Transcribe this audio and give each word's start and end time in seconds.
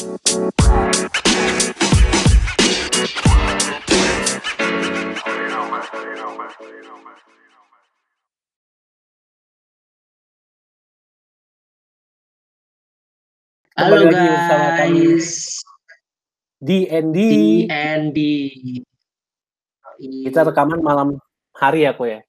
Halo 0.00 0.08
lagi 14.00 14.24
bersama 14.24 14.68
kami 14.80 15.04
guys. 15.04 15.60
D&D. 16.64 17.16
D&D. 17.68 18.18
Kita 20.24 20.48
rekaman 20.48 20.80
malam 20.80 21.20
hari 21.52 21.84
ya, 21.84 21.92
Ko 21.92 22.08
ya? 22.08 22.24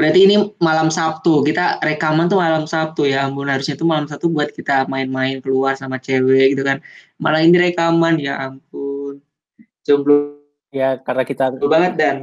Berarti 0.00 0.24
ini 0.24 0.36
malam 0.64 0.88
Sabtu. 0.88 1.44
Kita 1.44 1.76
rekaman 1.84 2.32
tuh 2.32 2.40
malam 2.40 2.64
Sabtu 2.64 3.04
ya 3.04 3.28
ampun. 3.28 3.52
Harusnya 3.52 3.76
tuh 3.76 3.84
malam 3.84 4.08
Sabtu 4.08 4.32
buat 4.32 4.48
kita 4.48 4.88
main-main 4.88 5.44
keluar 5.44 5.76
sama 5.76 6.00
cewek 6.00 6.56
gitu 6.56 6.64
kan. 6.64 6.80
Malah 7.20 7.44
ini 7.44 7.60
rekaman 7.60 8.16
ya 8.16 8.40
ampun. 8.48 9.20
Jomblo 9.84 10.40
Ya, 10.70 11.02
karena 11.02 11.26
kita 11.26 11.50
banget 11.58 11.98
dan 11.98 12.16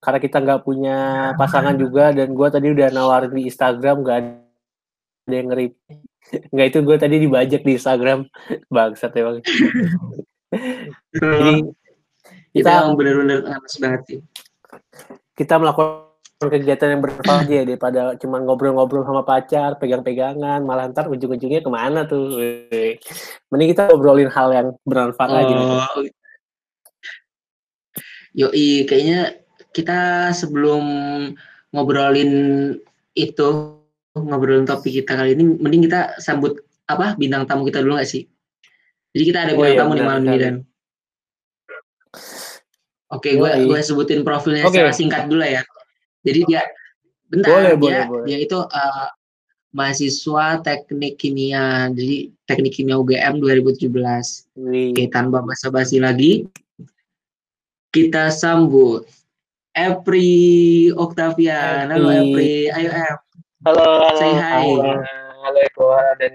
karena 0.00 0.18
kita 0.20 0.40
nggak 0.40 0.64
punya 0.64 0.96
pasangan 1.36 1.76
juga 1.76 2.16
dan 2.16 2.32
gua 2.32 2.48
tadi 2.48 2.72
udah 2.72 2.88
nawarin 2.88 3.28
di 3.28 3.44
Instagram 3.44 4.00
nggak 4.00 4.16
ada 4.24 5.34
yang 5.36 5.48
ngerip. 5.52 5.72
Nggak 6.48 6.66
itu 6.72 6.78
gue 6.80 6.96
tadi 6.96 7.16
dibajak 7.20 7.60
di 7.60 7.72
Instagram. 7.76 8.24
Bangsat 8.72 9.12
emang. 9.20 9.44
Jadi 11.12 11.54
kita 12.56 12.72
kita 12.88 12.96
bener-bener 12.96 13.44
nganas 13.44 13.74
banget 13.76 14.02
sih. 14.08 14.20
kita 15.34 15.58
melakukan 15.58 16.13
kegiatan 16.42 16.98
yang 16.98 17.02
berfaedah 17.02 17.62
daripada 17.64 18.00
cuma 18.18 18.42
ngobrol-ngobrol 18.42 19.06
sama 19.06 19.22
pacar, 19.22 19.78
pegang-pegangan, 19.78 20.66
malah 20.66 20.90
ntar 20.90 21.06
ujung-ujungnya 21.06 21.62
ke 21.62 21.70
mana 21.70 22.04
tuh. 22.04 22.34
Mending 23.48 23.70
kita 23.70 23.88
ngobrolin 23.90 24.30
hal 24.30 24.48
yang 24.50 24.68
bermanfaat 24.82 25.30
aja. 25.30 25.54
Oh. 25.54 26.04
Yoi, 28.34 28.82
kayaknya 28.90 29.38
kita 29.70 30.30
sebelum 30.34 30.82
ngobrolin 31.70 32.32
itu, 33.14 33.78
ngobrolin 34.18 34.66
topik 34.66 34.90
kita 34.90 35.14
kali 35.14 35.38
ini, 35.38 35.54
mending 35.58 35.86
kita 35.86 36.18
sambut 36.18 36.58
apa 36.90 37.14
bintang 37.16 37.46
tamu 37.46 37.64
kita 37.64 37.80
dulu 37.80 37.96
gak 37.96 38.10
sih? 38.10 38.26
Jadi 39.14 39.24
kita 39.30 39.38
ada 39.46 39.52
Oh 39.54 39.62
bintang 39.62 39.74
iya, 39.74 39.80
tamu 39.86 39.94
di 39.94 40.02
malam 40.02 40.22
ini 40.26 40.38
dan. 40.42 40.54
Oke, 43.14 43.38
gue 43.38 43.50
gue 43.70 43.78
sebutin 43.78 44.26
profilnya 44.26 44.66
Oke. 44.66 44.74
secara 44.74 44.90
singkat 44.90 45.30
dulu 45.30 45.46
ya. 45.46 45.62
Jadi 46.24 46.40
dia, 46.48 46.62
bentar, 47.28 47.52
Boleh, 47.52 47.72
dia 47.76 47.78
boleh, 47.78 48.02
boleh. 48.08 48.24
dia 48.26 48.38
itu 48.40 48.58
eh, 48.58 49.08
mahasiswa 49.76 50.46
teknik 50.64 51.20
kimia, 51.20 51.92
jadi 51.92 52.32
teknik 52.48 52.72
kimia 52.80 52.96
UGM 52.96 53.42
2017. 53.44 53.92
Wih. 54.56 54.96
Oke, 54.96 55.04
tanpa 55.12 55.44
basa-basi 55.44 56.00
lagi, 56.00 56.48
kita 57.92 58.32
sambut 58.32 59.04
Epri 59.74 60.88
Octavian. 60.94 61.90
Halo 61.92 62.08
Epri. 62.08 62.24
Epri, 62.30 62.50
ayo 62.72 62.90
Ep. 62.94 63.18
Halo, 63.66 63.84
halo. 63.84 64.18
Say 64.20 64.32
hi. 64.32 64.64
Halo, 64.70 64.92
halo 65.44 65.58
Eko 65.60 65.86
dan 66.20 66.34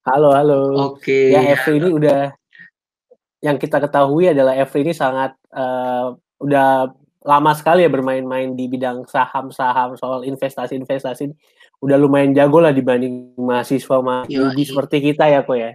Halo, 0.00 0.32
halo. 0.32 0.58
Oke. 0.90 1.28
Ya, 1.28 1.44
Evri 1.54 1.76
ini 1.76 1.88
udah 1.92 2.32
yang 3.44 3.60
kita 3.60 3.76
ketahui 3.84 4.32
adalah 4.32 4.56
Evri 4.56 4.80
ini 4.80 4.96
sangat 4.96 5.36
eh, 5.52 6.08
udah 6.40 6.88
lama 7.20 7.52
sekali 7.52 7.84
ya 7.84 7.90
bermain-main 7.92 8.52
di 8.52 8.64
bidang 8.64 9.04
saham-saham 9.04 9.94
soal 9.94 10.24
investasi-investasi. 10.24 11.28
Udah 11.80 11.96
lumayan 11.96 12.32
jago 12.32 12.60
lah 12.60 12.72
dibanding 12.72 13.36
mahasiswa 13.36 14.00
mahasiswa 14.00 14.52
seperti 14.56 14.96
kita 15.06 15.28
ya, 15.28 15.40
kok 15.40 15.54
ya. 15.54 15.72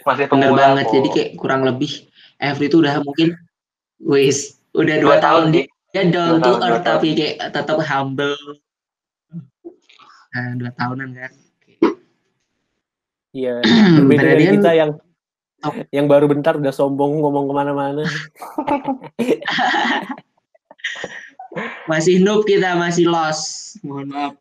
masih 0.00 0.26
Bener 0.26 0.48
pemula. 0.48 0.60
banget. 0.72 0.84
kok. 0.84 0.94
Jadi 0.96 1.08
kayak 1.10 1.30
kurang 1.34 1.62
lebih 1.62 1.92
Epri 2.36 2.66
itu 2.66 2.80
udah 2.80 2.94
mungkin 3.00 3.36
wis 4.00 4.56
udah 4.72 4.96
dua, 4.96 5.14
dua 5.14 5.16
tahun 5.18 5.42
tahun 5.42 5.52
dia 5.52 5.64
dia 5.90 6.02
down 6.08 6.30
Dua 6.30 6.40
to 6.40 6.50
earth 6.56 6.80
tahun. 6.80 6.82
tapi 6.96 7.08
kayak 7.12 7.36
tetap 7.52 7.78
humble. 7.82 8.38
Nah, 10.30 10.46
dua 10.56 10.70
tahunan 10.72 11.08
kan. 11.12 11.32
Oke. 11.36 11.72
Iya. 13.34 13.54
Berbeda 13.98 14.22
dari 14.24 14.42
kan- 14.42 14.54
kita 14.56 14.70
yang. 14.72 14.90
yang 15.96 16.06
baru 16.08 16.26
bentar 16.30 16.56
udah 16.56 16.72
sombong 16.72 17.20
ngomong 17.20 17.48
ke 17.50 17.54
mana-mana. 17.54 18.04
Masih 21.90 22.22
noob 22.22 22.46
kita, 22.46 22.78
masih 22.78 23.10
lost. 23.10 23.74
Mohon 23.82 24.06
maaf. 24.14 24.34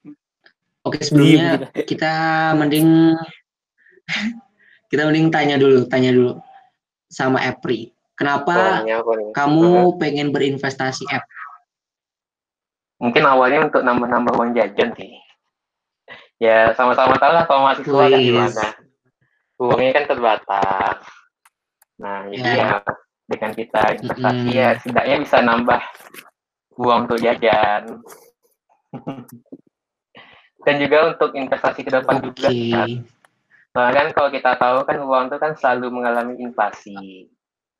Oke, 0.85 1.01
sebelumnya 1.01 1.65
kita. 1.73 1.81
kita 1.89 2.13
mending 2.53 3.17
kita 4.93 5.09
mending 5.09 5.33
tanya 5.33 5.57
dulu, 5.57 5.89
tanya 5.89 6.13
dulu 6.13 6.37
sama 7.09 7.41
Epri. 7.41 7.89
Kenapa 8.13 8.85
nih? 8.85 9.33
kamu 9.33 9.97
pengen 9.97 10.29
berinvestasi 10.29 11.09
Ep? 11.09 11.25
Mungkin 12.99 13.23
awalnya 13.25 13.71
untuk 13.71 13.81
nambah-nambah 13.81 14.33
uang 14.35 14.51
jajan 14.53 14.91
sih. 14.93 15.17
Ya, 16.39 16.75
sama-sama 16.75 17.15
tahu 17.15 17.31
lah 17.31 17.43
kalau 17.47 17.61
mahasiswa 17.63 18.05
kan 18.11 18.19
gimana. 18.19 18.63
Uangnya 19.59 19.91
kan 19.91 20.05
terbatas. 20.07 20.97
Nah, 21.99 22.31
jadi 22.31 22.47
Ya. 22.47 22.79
ya 22.79 22.79
dengan 23.29 23.51
kita 23.53 23.81
investasi 23.99 24.41
Mm-mm. 24.47 24.55
ya 24.57 24.69
setidaknya 24.79 25.15
bisa 25.21 25.37
nambah 25.43 25.81
uang 26.79 26.99
untuk 27.05 27.19
jajan. 27.19 28.01
Dan 30.59 30.75
juga 30.79 30.97
untuk 31.15 31.31
investasi 31.35 31.87
ke 31.87 31.91
depan 31.91 32.19
juga. 32.19 32.47
Oke. 32.51 32.71
kan. 32.71 32.89
Soalnya 33.69 33.93
kan 33.95 34.07
kalau 34.17 34.29
kita 34.33 34.51
tahu 34.57 34.77
kan 34.83 34.97
uang 34.99 35.23
itu 35.29 35.37
kan 35.37 35.51
selalu 35.55 35.87
mengalami 35.93 36.33
inflasi. 36.41 37.29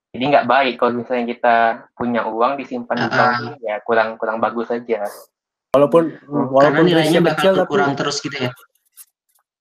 Jadi 0.10 0.24
nggak 0.26 0.48
baik 0.50 0.74
kalau 0.82 1.02
misalnya 1.02 1.26
kita 1.30 1.56
punya 1.94 2.26
uang 2.26 2.58
disimpan 2.58 2.98
di 2.98 3.08
Ah, 3.10 3.14
bank 3.14 3.62
ya 3.62 3.76
kurang 3.86 4.18
kurang 4.18 4.38
bagus 4.42 4.70
saja. 4.70 5.06
Walaupun 5.70 6.18
Karena 6.18 6.50
walaupun 6.50 6.84
nilainya 6.88 7.20
risknya 7.20 7.22
bakal 7.22 7.36
kecil 7.38 7.52
tapi 7.54 7.62
berkurang 7.62 7.92
terus 7.94 8.18
gitu 8.26 8.38
ya. 8.38 8.52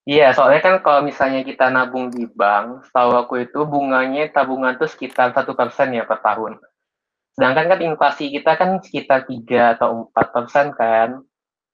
Iya, 0.09 0.33
soalnya 0.33 0.65
kan 0.65 0.75
kalau 0.81 1.05
misalnya 1.05 1.45
kita 1.45 1.69
nabung 1.69 2.09
di 2.09 2.25
bank, 2.25 2.89
setahu 2.89 3.13
aku 3.13 3.45
itu 3.45 3.61
bunganya 3.69 4.33
tabungan 4.33 4.81
tuh 4.81 4.89
sekitar 4.89 5.37
satu 5.37 5.53
persen 5.53 5.93
ya 5.93 6.09
per 6.09 6.25
tahun. 6.25 6.57
Sedangkan 7.37 7.77
kan 7.77 7.81
inflasi 7.85 8.33
kita 8.33 8.57
kan 8.57 8.81
sekitar 8.81 9.29
3 9.29 9.77
atau 9.77 10.09
4 10.09 10.27
persen 10.33 10.73
kan. 10.73 11.21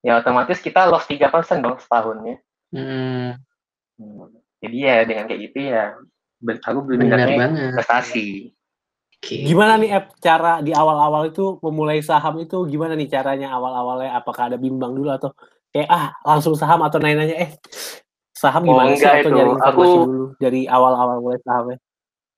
Ya 0.02 0.18
otomatis 0.18 0.58
kita 0.58 0.90
loss 0.90 1.06
3 1.06 1.30
persen 1.30 1.62
dong 1.62 1.78
setahunnya. 1.78 2.42
Hmm, 2.74 3.38
Hmm. 3.94 4.26
Jadi 4.58 4.76
ya 4.82 5.06
dengan 5.06 5.30
kayak 5.30 5.40
gitu 5.46 5.58
ya, 5.70 5.94
aku 6.42 6.80
berminatnya 6.82 7.38
banget. 7.38 7.70
investasi. 7.70 8.50
Oke. 9.14 9.36
Gimana 9.46 9.78
nih 9.78 9.94
Ep 9.94 10.18
cara 10.18 10.58
di 10.58 10.74
awal-awal 10.74 11.30
itu 11.30 11.62
memulai 11.62 12.02
saham 12.02 12.42
itu 12.42 12.66
gimana 12.66 12.98
nih 12.98 13.06
caranya 13.06 13.54
awal-awalnya 13.54 14.18
apakah 14.18 14.50
ada 14.50 14.58
bimbang 14.58 14.92
dulu 14.98 15.14
atau 15.14 15.30
kayak 15.70 15.88
ah 15.88 16.10
langsung 16.26 16.58
saham 16.58 16.82
atau 16.82 16.98
nanya-nanya 16.98 17.36
eh 17.38 17.50
saham 18.44 18.62
Oh, 18.62 18.76
gimana 18.76 18.92
sih 18.92 19.00
enggak 19.00 19.14
atau 19.16 19.24
itu. 19.24 19.32
nyari 19.32 19.50
informasi 19.50 19.72
Aku- 19.88 20.04
dulu 20.04 20.24
dari 20.36 20.60
awal-awal 20.68 21.16
mulai 21.18 21.40
sahamnya. 21.40 21.78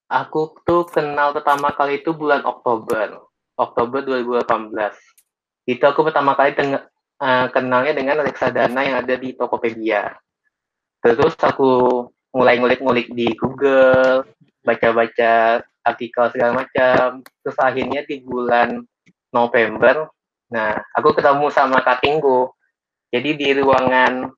Aku 0.07 0.41
tuh 0.63 0.87
kenal 0.87 1.35
pertama 1.35 1.75
kali 1.75 1.99
itu 1.99 2.15
bulan 2.15 2.47
Oktober, 2.47 3.27
Oktober 3.59 3.99
2018. 4.01 4.95
Itu 5.67 5.83
aku 5.83 6.07
pertama 6.07 6.39
kali 6.39 6.55
teng- 6.55 6.87
eh, 7.19 7.47
kenalnya 7.51 7.91
dengan 7.91 8.23
reksadana 8.23 8.81
yang 8.81 9.03
ada 9.03 9.19
di 9.19 9.35
Tokopedia. 9.35 10.15
Terus 11.03 11.35
aku 11.37 12.07
mulai 12.31 12.63
ngulik-ngulik 12.63 13.11
di 13.11 13.35
Google, 13.35 14.23
baca-baca 14.63 15.59
artikel 15.83 16.25
segala 16.31 16.63
macam. 16.63 17.27
Terus 17.43 17.59
akhirnya 17.59 18.07
di 18.07 18.23
bulan 18.23 18.87
November, 19.31 20.07
nah 20.47 20.71
aku 20.95 21.19
ketemu 21.19 21.51
sama 21.51 21.83
Katinggo. 21.83 22.55
Jadi 23.11 23.35
di 23.35 23.49
ruangan 23.59 24.31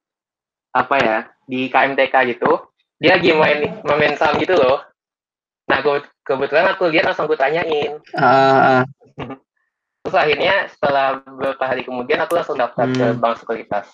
apa 0.72 0.96
ya 0.96 1.18
di 1.48 1.72
KMTK 1.72 2.14
gitu, 2.36 2.68
dia 3.00 3.16
lagi 3.16 3.32
main 3.32 3.80
main 3.82 4.14
saham 4.20 4.36
gitu 4.36 4.52
loh. 4.52 4.84
Nah, 5.64 5.80
ke- 5.80 6.12
kebetulan 6.22 6.76
aku 6.76 6.92
lihat 6.92 7.08
langsung 7.08 7.24
aku 7.24 7.36
tanyain. 7.36 7.96
Ah, 8.12 8.84
Terus 10.04 10.14
akhirnya 10.14 10.68
setelah 10.68 11.20
beberapa 11.20 11.64
hari 11.64 11.82
kemudian 11.84 12.20
aku 12.20 12.36
langsung 12.36 12.56
daftar 12.56 12.88
ke 12.88 13.04
Hmm. 13.12 13.20
bank 13.20 13.40
sekuritas. 13.40 13.88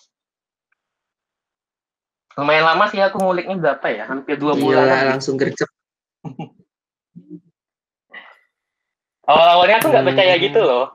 Lumayan 2.34 2.66
lama 2.66 2.90
sih 2.90 2.98
aku 2.98 3.18
nguliknya 3.18 3.54
berapa 3.58 3.86
ya? 3.90 4.04
Hampir 4.10 4.34
dua 4.38 4.54
iya, 4.54 4.62
bulan. 4.62 5.06
langsung 5.18 5.38
gercep. 5.38 5.66
Awal-awalnya 9.24 9.80
aku 9.80 9.88
nggak 9.90 10.04
Hmm. 10.04 10.10
percaya 10.14 10.34
gitu 10.36 10.60
loh. 10.60 10.86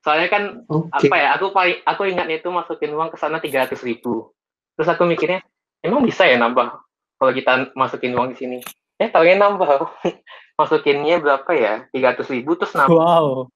Soalnya 0.00 0.28
kan 0.32 0.42
Oke. 0.68 1.06
apa 1.06 1.16
ya? 1.16 1.28
Aku 1.36 1.52
paling 1.52 1.78
aku 1.84 2.02
ingatnya 2.08 2.36
itu 2.40 2.48
masukin 2.48 2.92
uang 2.92 3.12
ke 3.12 3.16
sana 3.20 3.38
tiga 3.40 3.68
ribu. 3.68 4.32
Terus 4.74 4.88
aku 4.90 5.04
mikirnya 5.06 5.44
emang 5.84 6.02
bisa 6.02 6.24
ya 6.24 6.40
nambah 6.40 6.80
kalau 7.20 7.32
kita 7.36 7.70
masukin 7.76 8.16
uang 8.16 8.32
di 8.34 8.36
sini. 8.40 8.58
Eh 8.98 9.12
taunya 9.12 9.36
nambah. 9.36 9.68
Masukinnya 10.58 11.18
berapa 11.18 11.50
ya? 11.52 11.74
Tiga 11.90 12.16
ribu 12.16 12.56
terus 12.56 12.72
nambah. 12.72 12.94
Wow. 12.94 13.50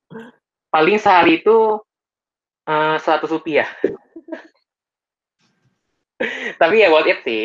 paling 0.69 1.01
sehari 1.01 1.41
itu 1.41 1.81
eh, 2.69 2.97
seratus 3.01 3.33
rupiah. 3.33 3.65
Tapi 6.61 6.83
ya 6.83 6.93
worth 6.93 7.09
it 7.09 7.19
sih. 7.25 7.45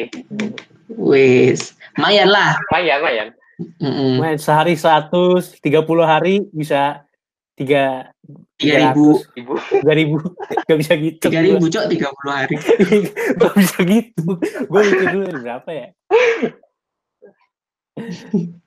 Wis, 0.91 1.77
lumayan 1.95 2.27
lah. 2.27 2.57
Lumayan, 2.67 2.97
lumayan. 2.99 3.27
Mm-mm. 3.79 4.17
Main 4.19 4.41
sehari 4.41 4.73
100, 4.73 5.61
30 5.61 5.85
hari 6.03 6.43
bisa 6.49 7.05
tiga 7.53 8.09
Tiga 8.57 8.79
ribu, 8.79 9.19
Ibu. 9.35 9.53
tiga 9.83 9.93
ribu 9.93 10.15
gak 10.69 10.77
bisa 10.79 10.93
gitu 10.95 11.27
tiga 11.27 11.41
ribu 11.43 11.65
cok, 11.67 11.85
tiga 11.91 12.07
puluh 12.15 12.33
hari. 12.33 12.55
gak 13.39 13.53
bisa 13.59 13.77
gitu 13.83 14.29
gue 14.41 14.81
mikir 14.87 15.07
dulu 15.11 15.25
berapa 15.43 15.69
ya 15.69 15.87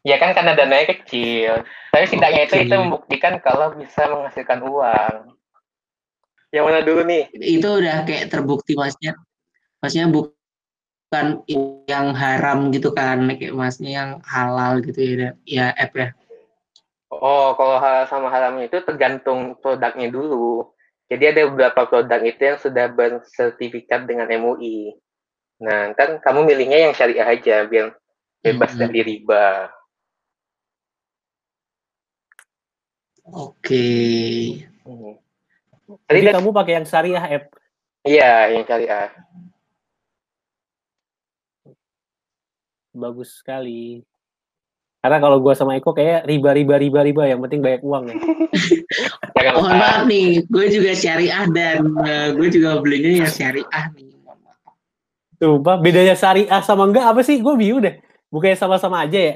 Ya 0.06 0.16
kan 0.22 0.38
karena 0.38 0.54
dananya 0.54 0.86
kecil. 0.94 1.66
Tapi 1.90 2.04
setidaknya 2.06 2.46
itu 2.46 2.54
Oke. 2.54 2.64
itu 2.70 2.74
membuktikan 2.78 3.34
kalau 3.42 3.74
bisa 3.74 4.06
menghasilkan 4.06 4.62
uang. 4.62 5.34
Yang 6.54 6.64
mana 6.64 6.80
dulu 6.86 7.00
nih? 7.02 7.26
Itu 7.34 7.82
udah 7.82 8.06
kayak 8.06 8.30
terbukti 8.30 8.78
masnya. 8.78 9.18
Maksudnya 9.82 10.08
bukan 10.14 11.26
yang 11.90 12.14
haram 12.14 12.70
gitu 12.70 12.94
kan, 12.94 13.26
kayak 13.34 13.50
masnya 13.50 13.90
yang 13.90 14.10
halal 14.22 14.78
gitu 14.78 14.98
ya, 15.02 15.34
ya 15.42 15.66
app 15.74 15.92
ya. 15.98 16.08
Oh, 17.06 17.54
kalau 17.54 17.78
halal 17.78 18.04
sama 18.10 18.28
haram 18.28 18.58
itu 18.58 18.82
tergantung 18.82 19.54
produknya 19.62 20.10
dulu. 20.10 20.74
Jadi 21.06 21.24
ada 21.30 21.42
beberapa 21.46 21.86
produk 21.86 22.18
itu 22.26 22.42
yang 22.42 22.58
sudah 22.58 22.90
bersertifikat 22.90 24.10
dengan 24.10 24.26
MUI. 24.26 24.90
Nah, 25.62 25.94
kan 25.94 26.18
kamu 26.18 26.42
milihnya 26.44 26.90
yang 26.90 26.94
syariah 26.98 27.24
aja 27.24 27.62
biar 27.62 27.94
bebas 28.42 28.74
Mhm. 28.74 28.80
dari 28.82 29.00
riba. 29.06 29.70
Oke. 33.26 33.86
Hmm. 34.82 35.18
jadi 36.10 36.18
Tadi 36.18 36.26
kan- 36.26 36.34
kamu 36.42 36.48
pakai 36.50 36.72
yang 36.78 36.86
syariah 36.86 37.24
app 37.38 37.44
Iya, 38.02 38.32
yang 38.54 38.64
syariah. 38.66 39.10
bagus 42.90 43.38
sekali 43.38 44.00
karena 45.06 45.22
kalau 45.22 45.38
gue 45.38 45.54
sama 45.54 45.78
Eko 45.78 45.94
kayak 45.94 46.26
riba 46.26 46.50
riba 46.50 46.74
riba 46.82 47.00
riba 47.06 47.22
yang 47.30 47.38
penting 47.46 47.62
banyak 47.62 47.78
uang 47.86 48.10
ya 48.10 48.16
Jangan 49.38 49.54
Mohon 49.62 49.74
maaf 49.78 50.02
nih, 50.10 50.42
gue 50.50 50.66
juga 50.74 50.90
syariah 50.98 51.46
dan 51.54 51.78
eh, 52.02 52.28
gue 52.34 52.48
juga 52.50 52.82
belinya 52.82 53.22
yang 53.22 53.30
syariah 53.30 53.84
nih. 53.94 54.10
Tuh 55.38 55.62
pak 55.62 55.78
bedanya 55.78 56.18
syariah 56.18 56.58
sama 56.66 56.90
enggak 56.90 57.06
apa 57.06 57.22
sih 57.22 57.38
gue 57.38 57.54
bingung 57.54 57.86
deh 57.86 58.02
bukannya 58.34 58.58
sama-sama 58.58 59.06
aja 59.06 59.14
ya 59.14 59.34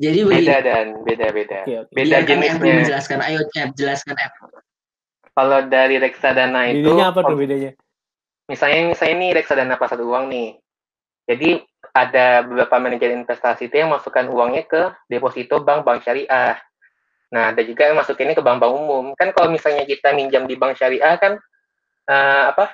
Jadi 0.00 0.18
begini, 0.24 0.46
Beda 0.48 0.56
dan 0.64 0.86
beda-beda. 1.04 1.58
oke 1.68 1.74
oke 1.84 1.92
Beda 1.92 2.16
App 2.16 2.28
jenisnya. 2.32 2.72
menjelaskan. 2.80 3.18
Ayo 3.20 3.40
App, 3.44 3.70
jelaskan 3.76 4.16
App. 4.16 4.32
Kalau 5.36 5.58
dari 5.68 6.00
reksadana 6.00 6.72
itu 6.72 6.88
bedanya 6.88 7.12
apa 7.12 7.20
tuh 7.20 7.36
bedanya 7.36 7.76
misalnya 8.48 8.96
misalnya 8.96 9.14
ini 9.20 9.26
reksadana 9.36 9.76
pasar 9.76 10.00
uang 10.00 10.32
nih. 10.32 10.56
Jadi 11.28 11.60
ada 11.98 12.46
beberapa 12.46 12.78
manajer 12.78 13.10
investasi 13.10 13.66
itu 13.66 13.82
yang 13.82 13.90
masukkan 13.90 14.30
uangnya 14.30 14.62
ke 14.70 14.82
deposito 15.10 15.58
bank-bank 15.58 16.06
syariah. 16.06 16.54
Nah, 17.34 17.52
ada 17.52 17.60
juga 17.66 17.90
yang 17.90 17.98
masukinnya 17.98 18.38
ke 18.38 18.44
bank-bank 18.44 18.72
umum. 18.72 19.04
Kan 19.18 19.34
kalau 19.34 19.50
misalnya 19.50 19.82
kita 19.84 20.14
minjam 20.14 20.46
di 20.46 20.54
bank 20.54 20.78
syariah 20.78 21.18
kan 21.18 21.36
eh, 22.08 22.42
apa? 22.54 22.72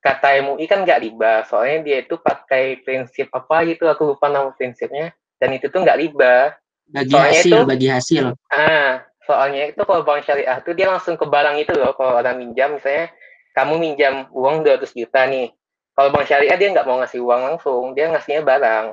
Kata 0.00 0.32
MUI 0.40 0.64
kan 0.64 0.80
nggak 0.80 1.00
riba, 1.04 1.44
soalnya 1.44 1.84
dia 1.84 1.98
itu 2.00 2.16
pakai 2.16 2.80
prinsip 2.80 3.28
apa 3.36 3.68
gitu, 3.68 3.84
aku 3.84 4.16
lupa 4.16 4.32
nama 4.32 4.48
prinsipnya. 4.56 5.12
Dan 5.36 5.52
itu 5.56 5.68
tuh 5.68 5.84
nggak 5.84 6.00
riba. 6.00 6.56
Bagi 6.88 7.12
Soalnya 7.12 7.36
hasil, 7.36 7.56
itu- 7.60 7.68
bagi 7.68 7.88
hasil. 7.92 8.24
Ah, 8.48 9.04
soalnya 9.28 9.62
itu 9.70 9.80
kalau 9.84 10.02
bank 10.02 10.24
syariah 10.24 10.56
tuh 10.64 10.72
dia 10.72 10.88
langsung 10.88 11.20
ke 11.20 11.24
barang 11.28 11.56
itu 11.60 11.72
loh. 11.76 11.92
Kalau 11.94 12.16
orang 12.16 12.40
minjam, 12.40 12.80
misalnya 12.80 13.12
kamu 13.52 13.74
minjam 13.76 14.14
uang 14.32 14.64
200 14.64 14.90
juta 14.96 15.28
nih. 15.28 15.52
Kalau 15.94 16.08
bank 16.14 16.24
syariah 16.26 16.56
dia 16.56 16.68
nggak 16.72 16.86
mau 16.86 16.98
ngasih 17.02 17.20
uang 17.20 17.40
langsung, 17.52 17.84
dia 17.92 18.08
ngasihnya 18.08 18.42
barang. 18.46 18.86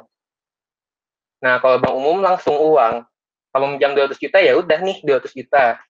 Nah, 1.43 1.55
kalau 1.61 1.77
bank 1.77 1.93
umum 1.93 2.17
langsung 2.19 2.57
uang. 2.57 3.05
Kalau 3.53 3.65
minjam 3.73 3.95
200 3.95 4.21
juta 4.21 4.37
ya 4.37 4.53
udah 4.53 4.79
nih 4.81 5.01
200 5.01 5.33
juta. 5.33 5.81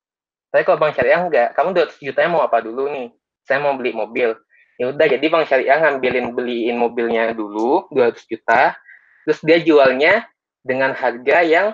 Tapi 0.52 0.64
kalau 0.64 0.80
bank 0.80 0.96
syariah 0.96 1.20
enggak, 1.20 1.48
kamu 1.56 1.76
200 1.76 2.00
jutanya 2.00 2.30
mau 2.32 2.44
apa 2.44 2.64
dulu 2.64 2.88
nih? 2.88 3.12
Saya 3.44 3.60
mau 3.60 3.76
beli 3.76 3.92
mobil. 3.92 4.36
Ya 4.78 4.94
udah, 4.94 5.06
jadi 5.10 5.26
bank 5.28 5.50
syariah 5.50 5.78
ngambilin 5.82 6.32
beliin 6.38 6.78
mobilnya 6.78 7.34
dulu 7.34 7.90
200 7.92 8.24
juta, 8.30 8.78
terus 9.26 9.40
dia 9.42 9.58
jualnya 9.60 10.30
dengan 10.62 10.94
harga 10.94 11.42
yang 11.44 11.74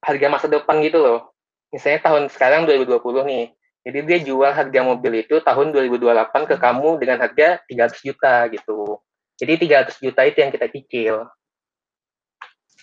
harga 0.00 0.26
masa 0.30 0.46
depan 0.48 0.80
gitu 0.80 1.02
loh. 1.02 1.30
Misalnya 1.74 2.00
tahun 2.02 2.32
sekarang 2.32 2.64
2020 2.64 3.26
nih. 3.26 3.44
Jadi 3.86 3.98
dia 4.02 4.18
jual 4.18 4.50
harga 4.50 4.80
mobil 4.82 5.22
itu 5.22 5.38
tahun 5.38 5.70
2028 5.70 6.50
ke 6.50 6.58
kamu 6.58 6.98
dengan 6.98 7.22
harga 7.22 7.62
300 7.70 8.02
juta 8.02 8.34
gitu. 8.50 8.98
Jadi 9.38 9.52
300 9.62 10.02
juta 10.02 10.20
itu 10.26 10.38
yang 10.42 10.50
kita 10.50 10.66
cicil. 10.66 11.14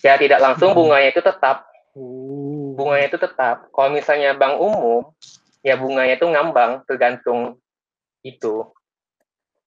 Ya 0.00 0.16
tidak 0.16 0.40
langsung 0.40 0.72
Hmm. 0.72 0.80
bunganya 0.80 1.12
itu 1.12 1.20
tetap. 1.20 1.68
Uh, 1.92 2.72
Bunganya 2.72 3.12
itu 3.12 3.20
tetap. 3.20 3.68
Kalau 3.68 3.92
misalnya 3.92 4.32
bank 4.32 4.56
umum, 4.56 5.12
ya 5.60 5.76
bunganya 5.76 6.16
itu 6.16 6.24
ngambang 6.24 6.80
tergantung 6.88 7.60
itu 8.24 8.64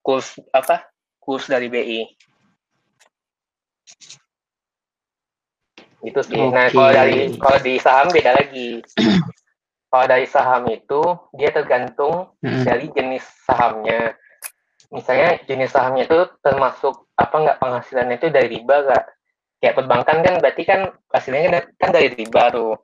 kurs 0.01 0.42
apa? 0.50 0.90
Kurs 1.22 1.45
dari 1.45 1.69
BI. 1.69 2.01
Itu 6.01 6.22
sih. 6.25 6.38
Nah, 6.38 6.66
Oke. 6.69 6.74
kalau 6.74 6.92
dari 6.94 7.18
kalau 7.38 7.60
di 7.62 7.74
saham 7.78 8.07
beda 8.10 8.31
lagi. 8.42 8.81
Kalau 9.88 10.06
dari 10.06 10.28
saham 10.28 10.68
itu 10.68 11.01
dia 11.36 11.50
tergantung 11.56 12.36
Mm-mm. 12.44 12.68
dari 12.68 12.92
jenis 12.92 13.24
sahamnya. 13.48 14.19
Misalnya 14.92 15.39
jenis 15.48 15.72
sahamnya 15.72 16.07
itu 16.07 16.19
termasuk 16.44 17.07
apa 17.16 17.36
nggak 17.36 17.60
penghasilannya 17.60 18.16
itu 18.19 18.28
dari 18.31 18.48
riba 18.60 18.75
nggak? 18.84 19.06
Kayak 19.57 19.75
perbankan 19.80 20.18
kan 20.22 20.34
berarti 20.44 20.63
kan 20.68 20.81
hasilnya 21.12 21.50
kan, 21.50 21.63
kan 21.80 21.89
dari 21.95 22.13
riba 22.13 22.44
tuh, 22.54 22.75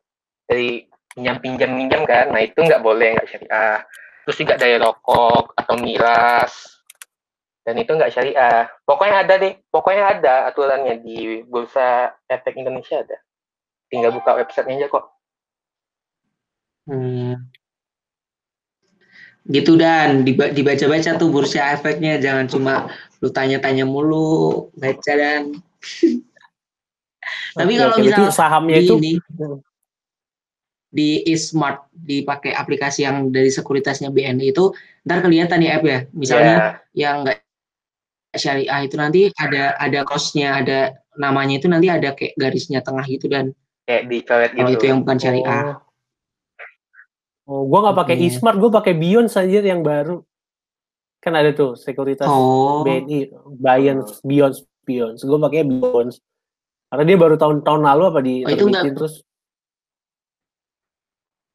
dari 0.47 0.87
pinjam 1.13 1.37
pinjam 1.43 1.71
pinjam 1.75 2.01
kan. 2.07 2.31
Nah 2.31 2.41
itu 2.41 2.59
nggak 2.59 2.81
boleh 2.81 3.19
nggak 3.19 3.29
syariah. 3.29 3.79
Terus 4.23 4.37
juga 4.39 4.55
dari 4.55 4.75
rokok 4.79 5.53
atau 5.59 5.75
miras 5.75 6.73
dan 7.63 7.75
itu 7.79 7.91
nggak 7.95 8.11
syariah. 8.11 8.67
Pokoknya 8.83 9.23
ada 9.23 9.33
deh, 9.39 9.53
pokoknya 9.71 10.03
ada 10.19 10.33
aturannya 10.51 10.99
di 10.99 11.43
Bursa 11.47 12.11
Efek 12.27 12.59
Indonesia 12.59 12.99
ada. 12.99 13.19
Tinggal 13.87 14.11
buka 14.11 14.35
websitenya 14.35 14.83
aja 14.83 14.87
kok. 14.91 15.05
Hmm. 16.89 17.33
Gitu 19.47 19.75
dan. 19.75 20.23
Diba- 20.23 20.51
dibaca-baca 20.51 21.19
tuh 21.19 21.29
bursa 21.31 21.75
efeknya 21.75 22.19
jangan 22.19 22.47
cuma 22.47 22.73
lu 23.23 23.31
tanya-tanya 23.31 23.87
mulu 23.87 24.67
baca 24.75 25.13
dan. 25.15 25.55
Tapi 27.55 27.71
oke, 27.77 27.79
kalau 27.79 27.95
oke. 27.95 28.01
Berarti 28.03 28.21
misal 28.23 28.35
sahamnya 28.35 28.77
di 28.79 28.83
itu 28.83 28.93
ini 28.99 29.11
di 30.93 31.25
e-smart 31.25 31.89
dipakai 31.89 32.53
aplikasi 32.53 33.01
yang 33.01 33.33
dari 33.33 33.49
sekuritasnya 33.49 34.13
BNI 34.13 34.53
itu 34.53 34.69
ntar 35.09 35.25
kelihatan 35.25 35.65
ya 35.65 35.81
app 35.81 35.85
ya. 35.87 35.99
Misalnya 36.13 36.55
Ya, 36.93 37.09
yang 37.09 37.15
enggak 37.25 37.41
syariah 38.37 38.81
itu 38.85 38.95
nanti 38.97 39.21
ada 39.33 39.73
ada 39.81 39.99
cost-nya 40.05 40.61
ada 40.61 40.93
namanya 41.17 41.57
itu 41.57 41.65
nanti 41.69 41.89
ada 41.89 42.13
kayak 42.13 42.37
garisnya 42.37 42.85
tengah 42.85 43.05
gitu 43.09 43.25
dan. 43.25 43.57
Kayak 43.89 44.03
dicoret 44.07 44.51
kalau 44.53 44.69
gitu. 44.69 44.77
itu 44.79 44.85
yang 44.89 44.99
bukan 45.01 45.17
syariah. 45.17 45.61
Oh, 45.65 45.75
oh 47.45 47.63
gue 47.65 47.79
nggak 47.79 47.97
pakai 47.97 48.15
Oke. 48.15 48.25
e-smart, 48.27 48.57
gue 48.57 48.71
pakai 48.71 48.93
Beyond 48.93 49.29
saja 49.29 49.59
yang 49.59 49.81
baru. 49.81 50.23
Kan 51.19 51.33
ada 51.33 51.51
tuh 51.51 51.75
sekuritas 51.75 52.27
oh 52.27 52.83
BNI, 52.83 53.31
Beyond, 53.55 54.01
Beyond, 54.21 54.55
Beyond. 54.83 55.15
Gue 55.17 55.39
pakai 55.39 55.63
Beyond. 55.63 56.11
Karena 56.87 57.03
dia 57.03 57.17
baru 57.17 57.35
tahun-tahun 57.35 57.81
lalu 57.81 58.03
apa 58.05 58.19
di 58.21 58.35
Oh, 58.43 58.49
itu 58.49 58.65
terbitin, 58.67 58.93
terus 58.93 59.13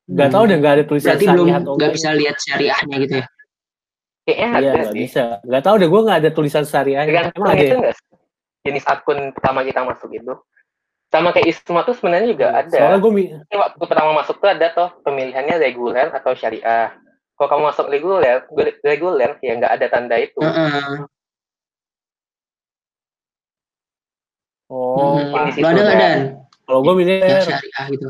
tahu 0.08 0.42
Hmm. 0.42 0.50
deh 0.50 0.56
nggak 0.56 0.74
ada 0.74 0.84
tulisan 0.88 1.08
berarti 1.12 1.26
belum 1.28 1.36
syariah 1.46 1.58
atau 1.60 1.72
nggak 1.76 1.92
bisa 1.92 2.08
lihat 2.16 2.36
syariahnya 2.40 2.96
gitu 3.04 3.14
ya 3.20 3.26
Kayaknya 4.24 4.58
Iya 4.60 4.72
sih. 4.84 4.92
bisa. 4.92 5.24
Nggak 5.40 5.62
tahu 5.64 5.74
deh 5.80 5.88
gue 5.88 6.00
nggak 6.04 6.18
ada 6.20 6.30
tulisan 6.32 6.64
syariahnya. 6.64 7.08
Tergantung 7.08 7.40
Emang 7.40 7.52
ada 7.52 7.56
itu 7.58 7.68
ya? 7.68 7.76
enggak 7.76 7.94
sih? 7.96 8.06
Jenis 8.60 8.84
akun 8.84 9.18
pertama 9.32 9.60
kita 9.64 9.80
masuk 9.84 10.10
itu. 10.12 10.32
Sama 11.08 11.32
kayak 11.32 11.48
Isma 11.48 11.80
tuh 11.88 11.96
sebenarnya 11.96 12.28
juga 12.28 12.46
ada. 12.52 12.68
Soalnya 12.68 13.00
gue 13.00 13.12
waktu 13.48 13.84
pertama 13.88 14.10
masuk 14.20 14.36
tuh 14.44 14.48
ada 14.52 14.66
toh 14.76 14.92
pemilihannya 15.04 15.56
reguler 15.56 16.12
atau 16.12 16.36
syariah. 16.36 16.92
Kalau 17.38 17.48
kamu 17.48 17.62
masuk 17.72 17.86
reguler, 17.88 18.44
reguler 18.84 19.30
ya 19.40 19.52
nggak 19.56 19.72
ada 19.72 19.86
tanda 19.88 20.16
itu. 20.20 20.42
Heeh. 20.42 21.08
oh, 24.68 25.32
Hmm. 25.32 25.48
ada 25.48 25.80
nggak 25.80 25.96
ada. 25.96 26.10
kalau 26.68 26.84
gue 26.84 26.94
milih 27.00 27.24
yang 27.24 27.40
syariah 27.40 27.86
gitu 27.88 28.08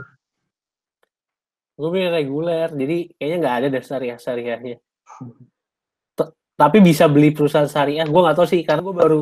gue 1.78 1.90
milih 1.94 2.10
reguler. 2.10 2.68
Jadi 2.74 3.14
kayaknya 3.14 3.36
nggak 3.38 3.56
ada 3.62 3.66
deh 3.70 3.84
syariah 3.86 4.18
syariahnya. 4.18 4.76
T- 6.18 6.32
Tapi 6.58 6.78
bisa 6.82 7.06
beli 7.06 7.30
perusahaan 7.30 7.70
syariah. 7.70 8.02
Gue 8.02 8.20
nggak 8.20 8.36
tahu 8.36 8.46
sih 8.50 8.66
karena 8.66 8.82
gue 8.82 8.94
baru 8.98 9.20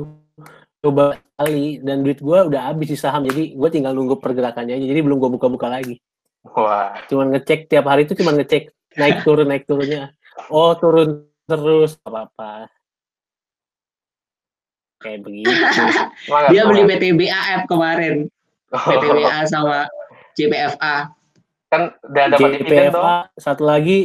coba 0.87 1.19
kali 1.35 1.83
dan 1.83 2.07
duit 2.07 2.23
gue 2.23 2.38
udah 2.47 2.71
habis 2.71 2.95
di 2.95 2.99
saham. 2.99 3.26
Jadi 3.26 3.59
gue 3.59 3.69
tinggal 3.75 3.93
nunggu 3.93 4.23
pergerakannya 4.23 4.78
aja. 4.78 4.87
Jadi 4.87 5.00
belum 5.02 5.19
gue 5.19 5.31
buka-buka 5.35 5.66
lagi. 5.66 5.99
Wah, 6.47 6.95
Cuman 7.11 7.35
ngecek 7.35 7.66
tiap 7.66 7.90
hari 7.90 8.07
itu 8.07 8.14
cuman 8.14 8.38
ngecek 8.38 8.71
naik 8.95 9.26
turun 9.26 9.50
naik 9.50 9.66
turunnya. 9.66 10.14
Oh 10.49 10.78
turun 10.78 11.26
terus 11.45 11.99
apa 12.07 12.31
apa. 12.31 12.52
kayak 14.97 15.23
begitu. 15.23 15.50
Semangat, 16.25 16.50
Dia 16.50 16.62
beli. 16.66 16.83
PTBA 16.88 17.40
app 17.52 17.62
kemarin. 17.69 18.26
PTBA 18.73 19.38
sama 19.47 19.87
JPFA. 20.35 21.12
kan 21.66 21.90
udah 22.07 22.25
dapat 22.31 22.62
dividen 22.62 22.95
dong. 22.95 23.02
JPFA 23.02 23.16
satu 23.37 23.62
lagi 23.66 23.99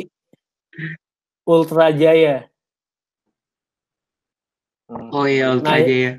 Ultra 1.46 1.94
Jaya. 1.94 2.50
Oh 5.14 5.24
iya, 5.30 5.54
Ultra 5.54 5.78
Nah, 5.78 5.86
Jaya. 5.86 6.12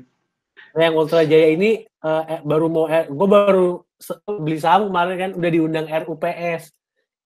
Nah, 0.73 0.81
yang 0.89 0.95
Ultra 0.97 1.21
Jaya 1.21 1.53
ini 1.53 1.85
eh, 1.85 2.23
eh, 2.33 2.41
baru 2.41 2.65
mau 2.67 2.89
gue 2.89 3.27
baru 3.29 3.85
beli 4.41 4.57
saham 4.57 4.89
kemarin 4.89 5.15
kan 5.17 5.31
udah 5.37 5.49
diundang 5.53 5.87
RUPS. 5.87 6.73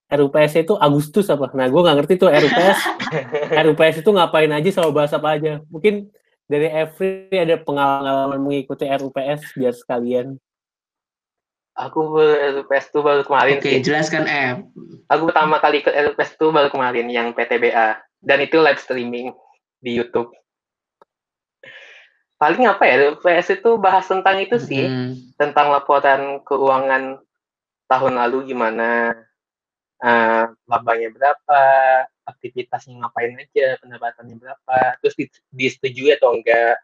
RUPS 0.08 0.52
itu 0.64 0.74
Agustus 0.80 1.28
apa? 1.28 1.52
Nah, 1.56 1.68
gue 1.68 1.82
nggak 1.84 1.98
ngerti 2.04 2.14
tuh 2.20 2.32
RUPS. 2.32 2.80
RUPS 3.66 3.96
itu 4.04 4.10
ngapain 4.12 4.52
aja 4.52 4.70
sama 4.72 4.92
bahas 4.92 5.12
apa 5.16 5.40
aja. 5.40 5.64
Mungkin 5.72 6.12
dari 6.48 6.72
Every 6.72 7.28
ada 7.36 7.60
pengalaman 7.60 8.40
mengikuti 8.40 8.88
RUPS 8.88 9.56
biar 9.56 9.76
sekalian. 9.76 10.40
Aku 11.78 12.10
baru 12.10 12.64
RUPS 12.64 12.90
tuh 12.90 13.06
baru 13.06 13.22
kemarin 13.22 13.62
Oke, 13.62 13.70
sih. 13.70 13.84
jelaskan 13.84 14.26
M. 14.26 14.56
Aku 15.12 15.30
pertama 15.30 15.62
kali 15.62 15.84
ikut 15.84 15.94
RUPS 15.94 16.40
tuh 16.40 16.50
baru 16.50 16.72
kemarin 16.72 17.08
yang 17.08 17.32
PTBA 17.32 18.02
dan 18.24 18.38
itu 18.42 18.58
live 18.58 18.82
streaming 18.82 19.36
di 19.84 19.94
YouTube. 19.94 20.34
Paling 22.38 22.70
apa 22.70 22.86
ya 22.86 22.96
RUPS 23.02 23.58
itu 23.58 23.82
bahas 23.82 24.06
tentang 24.06 24.38
itu 24.38 24.62
sih, 24.62 24.86
Mm. 24.86 25.34
tentang 25.42 25.74
laporan 25.74 26.38
keuangan 26.46 27.18
tahun 27.90 28.14
lalu 28.14 28.54
gimana, 28.54 29.18
eh, 29.98 30.44
labanya 30.70 31.10
berapa, 31.10 31.62
aktivitasnya 32.30 33.02
ngapain 33.02 33.34
aja, 33.42 33.82
pendapatannya 33.82 34.38
berapa, 34.38 34.78
terus 35.02 35.18
di- 35.18 35.34
disetujui 35.50 36.14
atau 36.14 36.38
enggak. 36.38 36.78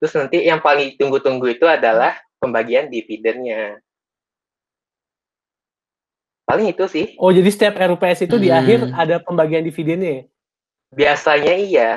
Terus 0.00 0.12
nanti 0.16 0.48
yang 0.48 0.64
paling 0.64 0.96
ditunggu-tunggu 0.96 1.52
itu 1.52 1.68
adalah 1.68 2.16
pembagian 2.40 2.88
dividennya. 2.88 3.80
Paling 6.46 6.72
itu 6.72 6.84
sih. 6.88 7.06
Oh, 7.18 7.34
jadi 7.34 7.50
setiap 7.52 7.74
RUPS 7.76 8.30
itu 8.30 8.38
di 8.38 8.48
Hmm. 8.48 8.58
akhir 8.62 8.78
ada 8.94 9.16
pembagian 9.20 9.66
dividennya 9.66 10.22
ya? 10.22 10.24
Biasanya 10.94 11.54
iya. 11.58 11.90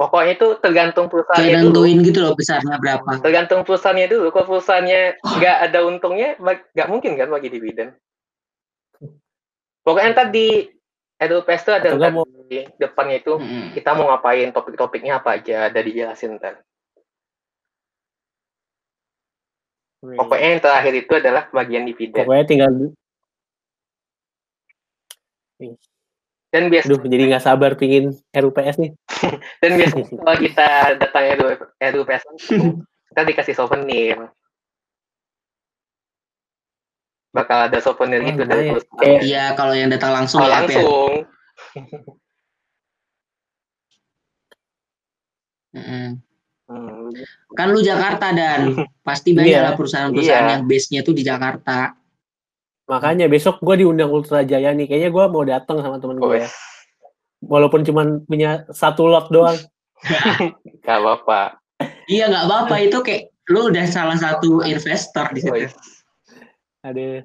Pokoknya 0.00 0.32
itu 0.32 0.56
tergantung 0.64 1.12
Kayak 1.12 1.28
perusahaannya 1.28 1.60
dulu. 1.60 1.64
nentuin 1.84 1.98
gitu 2.00 2.18
loh 2.24 2.32
besarnya 2.32 2.80
berapa. 2.80 3.20
Tergantung 3.20 3.60
perusahaannya 3.68 4.08
dulu. 4.08 4.32
Kalau 4.32 4.46
perusahaannya 4.48 5.00
nggak 5.20 5.56
ada 5.68 5.78
untungnya, 5.84 6.28
nggak 6.40 6.88
mungkin 6.88 7.20
kan 7.20 7.28
bagi 7.28 7.52
dividen. 7.52 7.92
Pokoknya 9.84 10.16
ntar 10.16 10.32
di 10.32 10.72
RUPS 11.20 11.60
itu 11.68 11.72
ada 11.76 11.88
ntar 12.00 12.16
mau- 12.16 12.24
di 12.48 12.64
depannya 12.80 13.20
itu 13.20 13.36
Mm. 13.36 13.76
kita 13.76 13.92
mau 13.92 14.08
ngapain, 14.08 14.48
topik-topiknya 14.56 15.20
apa 15.20 15.36
aja, 15.36 15.68
ada 15.68 15.80
dijelasin 15.84 16.40
ntar. 16.40 16.64
Pokoknya 20.00 20.48
yang 20.56 20.62
terakhir 20.64 20.94
itu 20.96 21.12
adalah 21.12 21.44
bagian 21.52 21.84
dividen. 21.84 22.24
Pokoknya 22.24 22.48
tinggal 22.48 22.72
Dan 26.50 26.66
biasa 26.66 26.90
Aduh, 26.90 27.06
jadi 27.06 27.22
nggak 27.30 27.44
sabar 27.44 27.72
pingin 27.74 28.10
RUPS 28.28 28.76
nih. 28.76 28.90
dan 29.62 29.70
biasanya 29.78 30.04
kalau 30.10 30.36
kita 30.36 30.68
datang 30.98 31.24
RU- 31.36 31.70
RUPS 31.78 32.22
kita 33.06 33.20
dikasih 33.22 33.54
souvenir. 33.54 34.18
Bakal 37.30 37.70
ada 37.70 37.78
souvenir 37.78 38.18
Oh, 38.18 38.26
gitu 38.26 38.42
dari 38.42 38.50
lumayan. 38.66 38.74
perusahaan. 38.74 38.98
Kayak- 38.98 39.22
Iya, 39.22 39.44
kalau 39.54 39.74
yang 39.74 39.88
datang 39.88 40.10
langsung 40.12 40.42
Oh, 40.42 40.44
ya, 40.44 40.50
ya. 40.50 40.54
langsung. 40.58 41.12
Mm-mm. 45.70 46.06
Hmm, 46.66 47.10
Kan 47.50 47.70
lu 47.70 47.78
Jakarta 47.80 48.30
dan 48.30 48.74
pasti 49.00 49.30
banyak 49.30 49.50
Iya. 49.52 49.66
lah 49.66 49.74
perusahaan-perusahaan 49.74 50.46
Iya. 50.46 50.52
yang 50.52 50.64
base-nya 50.66 51.00
tuh 51.02 51.14
di 51.14 51.22
Jakarta. 51.22 51.94
Makanya 52.90 53.30
besok 53.30 53.62
gue 53.62 53.86
diundang 53.86 54.10
Ultra 54.10 54.42
Jaya 54.42 54.74
nih. 54.74 54.90
Kayaknya 54.90 55.10
gue 55.14 55.24
mau 55.30 55.44
datang 55.46 55.78
sama 55.78 56.02
temen 56.02 56.18
gue. 56.18 56.26
wes, 56.26 56.50
Walaupun 57.40 57.86
cuman 57.86 58.26
punya 58.26 58.66
satu 58.74 59.06
lot 59.06 59.30
doang. 59.30 59.54
gak 60.84 60.98
apa-apa. 60.98 61.62
Iya 62.10 62.28
nggak 62.28 62.44
apa-apa 62.50 62.74
itu 62.82 62.98
kayak 63.00 63.30
lu 63.48 63.70
udah 63.70 63.86
salah 63.88 64.18
satu 64.18 64.60
investor 64.66 65.30
di 65.30 65.40
situ. 65.40 65.54
Wes. 65.54 65.72
Ada. 66.82 67.22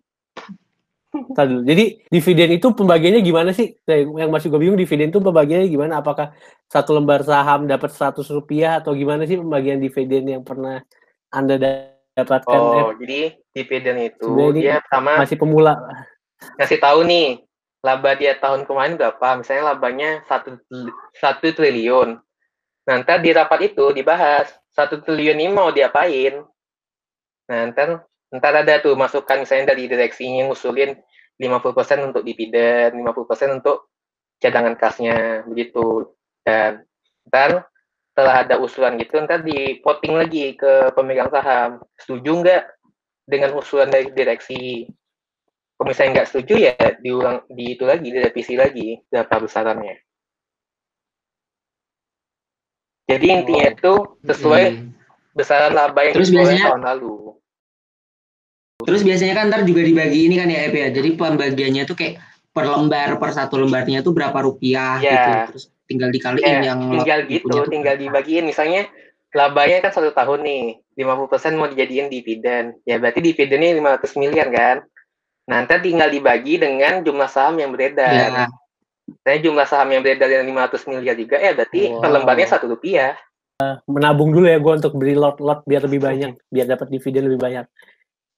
Jadi 1.63 2.03
dividen 2.11 2.59
itu 2.59 2.67
pembagiannya 2.75 3.23
gimana 3.23 3.55
sih? 3.55 3.71
Nah, 3.87 3.97
Yang 4.19 4.31
masih 4.35 4.47
gue 4.51 4.59
bingung 4.59 4.75
dividen 4.79 5.09
itu 5.09 5.23
pembagiannya 5.23 5.71
gimana? 5.71 6.03
Apakah 6.03 6.35
satu 6.67 6.91
lembar 6.91 7.23
saham 7.23 7.65
dapat 7.65 7.95
100 7.95 8.27
rupiah 8.35 8.83
atau 8.83 8.91
gimana 8.91 9.23
sih 9.23 9.39
pembagian 9.39 9.79
dividen 9.79 10.27
yang 10.27 10.43
pernah 10.43 10.83
anda 11.31 11.55
da- 11.55 11.95
dapatkan? 12.13 12.59
Eh, 12.59 12.83
Oh, 12.83 12.91
jadi 12.99 13.31
dividen 13.55 13.97
itu 14.11 14.27
Sebenarnya 14.27 14.51
ini 14.51 14.61
dia 14.61 14.75
pertama 14.83 15.11
masih 15.23 15.37
pemula. 15.39 15.73
ngasih 16.59 16.79
tahu 16.83 16.99
nih 17.07 17.27
laba 17.79 18.11
dia 18.19 18.33
tahun 18.35 18.67
kemarin 18.67 18.99
berapa. 18.99 19.27
Misalnya 19.39 19.63
labanya 19.71 20.09
satu 20.27 20.59
satu 21.15 21.47
triliun. 21.55 22.19
Ntar 22.85 23.23
di 23.23 23.31
rapat 23.31 23.71
itu 23.73 23.95
dibahas 23.95 24.51
satu 24.75 24.99
triliun 24.99 25.39
ini 25.39 25.53
mau 25.53 25.71
diapain. 25.71 26.43
Nah, 27.47 27.61
ntar 27.71 28.03
ntar 28.33 28.53
ada 28.65 28.83
tuh 28.83 28.97
masukan 28.99 29.45
misalnya 29.45 29.71
dari 29.71 29.87
direksinya 29.87 30.49
ngusulin 30.51 30.97
50% 31.39 32.09
untuk 32.11 32.25
dividen, 32.25 32.99
50% 33.05 33.57
untuk 33.63 33.93
cadangan 34.41 34.75
kasnya 34.75 35.47
begitu. 35.47 36.11
Dan 36.43 36.83
ntar 37.29 37.69
setelah 38.11 38.47
ada 38.47 38.55
usulan 38.59 38.95
gitu 38.95 39.19
ntar 39.23 39.43
di 39.43 39.79
voting 39.79 40.19
lagi 40.19 40.57
ke 40.57 40.91
pemegang 40.91 41.29
saham. 41.29 41.79
Setuju 42.01 42.31
nggak 42.43 42.63
dengan 43.25 43.57
usulan 43.57 43.89
dari 43.89 44.09
direksi? 44.09 44.85
Kalau 45.75 45.91
misalnya 45.91 46.23
nggak 46.23 46.29
setuju 46.31 46.53
ya 46.55 46.75
diulang 47.03 47.43
di 47.51 47.75
itu 47.75 47.83
lagi, 47.83 48.07
direvisi 48.07 48.55
lagi 48.55 48.95
berapa 49.11 49.43
besarannya. 49.43 49.99
Jadi 53.05 53.25
intinya 53.29 53.65
itu 53.69 53.93
sesuai 54.25 54.63
Hmm. 54.71 54.89
besaran 55.35 55.73
laba 55.77 56.01
yang 56.07 56.15
Terus 56.17 56.31
biasanya- 56.33 56.67
tahun 56.73 56.83
lalu. 56.95 57.15
Terus 58.81 59.01
biasanya 59.05 59.33
kan 59.35 59.45
ntar 59.51 59.61
juga 59.67 59.81
dibagi 59.85 60.19
ini 60.25 60.35
kan 60.39 60.47
ya 60.49 60.59
Ep 60.69 60.75
ya. 60.75 60.87
Jadi 60.89 61.09
pembagiannya 61.13 61.83
tuh 61.85 61.95
kayak 61.97 62.15
per 62.49 62.65
lembar 62.65 63.19
per 63.19 63.31
satu 63.35 63.59
lembarnya 63.59 63.99
tuh 64.01 64.15
berapa 64.15 64.35
rupiah 64.41 64.97
Ya. 65.03 65.11
gitu. 65.11 65.29
Terus 65.53 65.63
tinggal 65.85 66.09
dikaliin 66.09 66.45
Ya, 66.63 66.71
yang 66.73 66.79
tinggal 66.87 67.19
gitu, 67.29 67.57
tinggal 67.69 67.95
dibagiin. 67.99 68.45
Misalnya 68.47 68.87
labanya 69.35 69.83
kan 69.83 69.91
satu 69.91 70.15
tahun 70.15 70.47
nih, 70.47 70.63
50% 70.95 71.59
mau 71.59 71.67
dijadiin 71.67 72.07
dividen. 72.07 72.79
Ya 72.87 72.95
berarti 72.95 73.19
dividennya 73.19 73.75
500 73.99 74.15
miliar 74.15 74.47
kan. 74.47 74.77
Nah, 75.45 75.67
ntar 75.67 75.83
tinggal 75.83 76.09
dibagi 76.09 76.57
dengan 76.57 77.03
jumlah 77.03 77.29
saham 77.29 77.59
yang 77.59 77.75
beredar. 77.75 78.31
Ya. 78.31 78.47
Misalnya 79.05 79.39
jumlah 79.45 79.67
saham 79.69 79.93
yang 79.93 80.01
beredar 80.01 80.31
yang 80.31 80.47
500 80.47 80.89
miliar 80.89 81.13
juga, 81.13 81.37
ya 81.37 81.53
berarti 81.53 81.93
per 81.93 82.09
Wow. 82.09 82.15
lembarnya 82.17 82.47
satu 82.49 82.65
rupiah. 82.65 83.13
Menabung 83.85 84.33
dulu 84.33 84.49
ya 84.49 84.57
gue 84.57 84.73
untuk 84.73 84.97
beli 84.97 85.13
lot-lot 85.13 85.61
biar 85.63 85.85
lebih 85.85 86.01
banyak, 86.01 86.31
biar 86.49 86.65
dapat 86.65 86.89
dividen 86.89 87.29
lebih 87.29 87.39
banyak. 87.39 87.65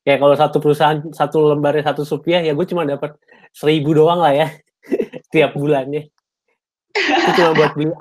Ya 0.03 0.15
kalau 0.19 0.35
satu 0.35 0.59
perusahaan 0.59 0.99
satu 1.11 1.55
lembarnya 1.55 1.87
satu 1.91 2.03
rupiah 2.05 2.39
ya 2.43 2.51
gue 2.55 2.65
cuma 2.67 2.83
dapat 2.87 3.15
seribu 3.51 3.91
doang 3.97 4.19
lah 4.23 4.35
ya 4.35 4.47
tiap 5.33 5.55
bulannya. 5.55 6.11
Itu 6.93 7.31
cuma 7.39 7.55
buat 7.55 7.71
beli 7.73 7.91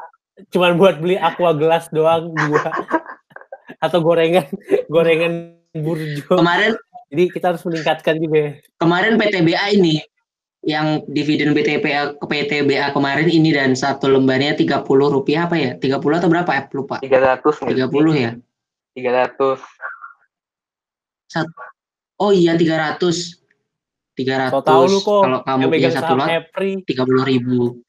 cuma 0.52 0.73
buat 0.76 1.00
beli 1.00 1.16
aqua 1.16 1.57
gelas 1.57 1.88
doang 1.88 2.33
dua 2.33 2.69
atau 3.85 3.99
gorengan 4.05 4.47
gorengan 4.93 5.57
burjo. 5.73 6.37
Kemarin 6.37 6.76
Jadi 7.07 7.31
kita 7.31 7.55
harus 7.55 7.62
meningkatkan 7.62 8.19
juga 8.19 8.37
ya. 8.37 8.50
kemarin 8.83 9.14
PTBA 9.14 9.78
ini 9.78 10.02
yang 10.66 11.07
dividen 11.07 11.55
BTPA 11.55 12.19
ke 12.19 12.26
PTBA 12.26 12.90
kemarin 12.90 13.31
ini 13.31 13.55
dan 13.55 13.78
satu 13.78 14.11
lembarnya 14.11 14.59
30 14.59 14.83
rupiah 14.90 15.47
apa 15.47 15.55
ya? 15.55 15.78
30 15.78 16.02
atau 16.02 16.26
berapa 16.26 16.50
Ep? 16.50 16.75
Lupa. 16.75 16.99
300 16.99 17.47
30 17.62 17.87
ya? 18.19 18.35
300. 18.99 19.62
Oh 22.19 22.35
iya 22.35 22.59
300. 22.59 22.99
300. 24.19 24.50
Kau 24.50 24.64
tahu 24.66 24.83
lu 24.90 24.99
kok 24.99 25.23
Kalau 25.23 25.40
kamu 25.47 25.61
yang 25.62 25.71
punya 25.71 25.90
satu 25.95 26.12
lot 26.19 26.26
Every 26.26 26.83
30 26.83 27.31
ribu. 27.31 27.86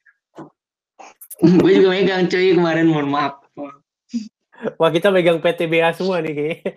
Gue 1.62 1.70
juga 1.78 1.94
megang 1.94 2.26
cuy 2.26 2.54
kemarin 2.54 2.86
mohon 2.90 3.08
maaf. 3.14 3.38
Wah 4.74 4.90
kita 4.90 5.14
megang 5.14 5.38
PTBA 5.38 5.94
semua 5.94 6.18
nih 6.18 6.34
kayaknya. 6.34 6.72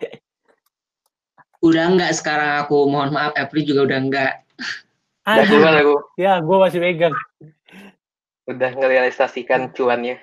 Udah 1.66 1.84
enggak 1.90 2.14
sekarang 2.18 2.62
aku 2.62 2.86
mohon 2.86 3.10
maaf 3.10 3.34
April 3.34 3.66
juga 3.66 3.82
udah 3.90 4.00
enggak. 4.02 4.34
Udah 5.26 5.34
Anjing. 5.42 5.50
keluar 5.50 5.76
aku. 5.82 5.96
Ya 6.18 6.34
gue 6.38 6.58
masih 6.62 6.80
megang. 6.82 7.14
Udah 8.46 8.70
ngerealisasikan 8.78 9.74
cuannya. 9.74 10.22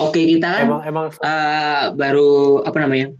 Oke 0.00 0.20
kita 0.26 0.48
kan 0.48 0.64
Emang 0.64 0.82
emang 0.88 1.06
eh, 1.12 1.84
baru 1.92 2.64
apa 2.64 2.78
namanya 2.80 3.12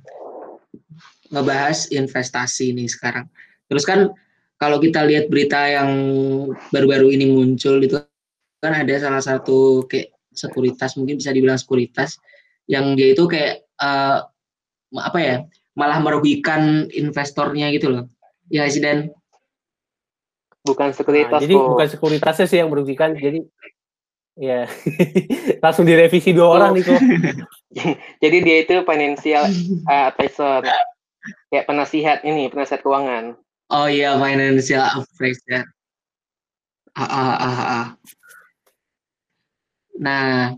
ngebahas 1.29 1.93
investasi 1.93 2.73
nih 2.73 2.89
sekarang. 2.89 3.29
Terus 3.69 3.85
kan 3.85 4.13
kalau 4.65 4.81
kita 4.81 5.05
lihat 5.05 5.29
berita 5.29 5.61
yang 5.69 5.93
baru-baru 6.73 7.13
ini 7.13 7.29
muncul 7.29 7.85
itu 7.85 8.01
kan 8.65 8.73
ada 8.73 8.97
salah 8.97 9.21
satu 9.21 9.85
kayak 9.85 10.17
sekuritas 10.33 10.97
mungkin 10.97 11.21
bisa 11.21 11.37
dibilang 11.37 11.61
sekuritas 11.61 12.17
yang 12.65 12.97
dia 12.97 13.13
itu 13.13 13.29
kayak 13.29 13.69
uh, 13.77 14.25
apa 14.97 15.19
ya 15.21 15.37
malah 15.77 16.01
merugikan 16.01 16.89
investornya 16.97 17.69
gitu 17.77 17.93
loh 17.93 18.05
ya 18.49 18.65
sih 18.73 18.81
dan 18.81 19.13
bukan 20.65 20.97
sekuritas 20.97 21.39
nah, 21.39 21.45
jadi 21.45 21.55
kok. 21.61 21.69
bukan 21.77 21.89
sekuritasnya 21.93 22.47
sih 22.49 22.59
yang 22.65 22.73
merugikan 22.73 23.13
jadi 23.13 23.45
ya 24.41 24.65
langsung 25.65 25.85
direvisi 25.85 26.33
dua 26.33 26.47
oh. 26.49 26.53
orang 26.57 26.73
nih 26.73 26.89
kok 26.89 27.03
jadi 28.25 28.37
dia 28.41 28.57
itu 28.65 28.75
financial 28.89 29.45
uh, 29.93 30.09
advisor 30.09 30.65
kayak 31.53 31.69
penasihat 31.69 32.25
ini 32.25 32.49
penasihat 32.49 32.81
keuangan 32.81 33.37
oh 33.71 33.87
iya 33.89 34.19
financial 34.21 34.85
advisor. 34.85 35.65
Ah, 36.95 37.03
ah, 37.11 37.35
ah, 37.43 37.61
ah. 37.63 37.87
nah 39.95 40.55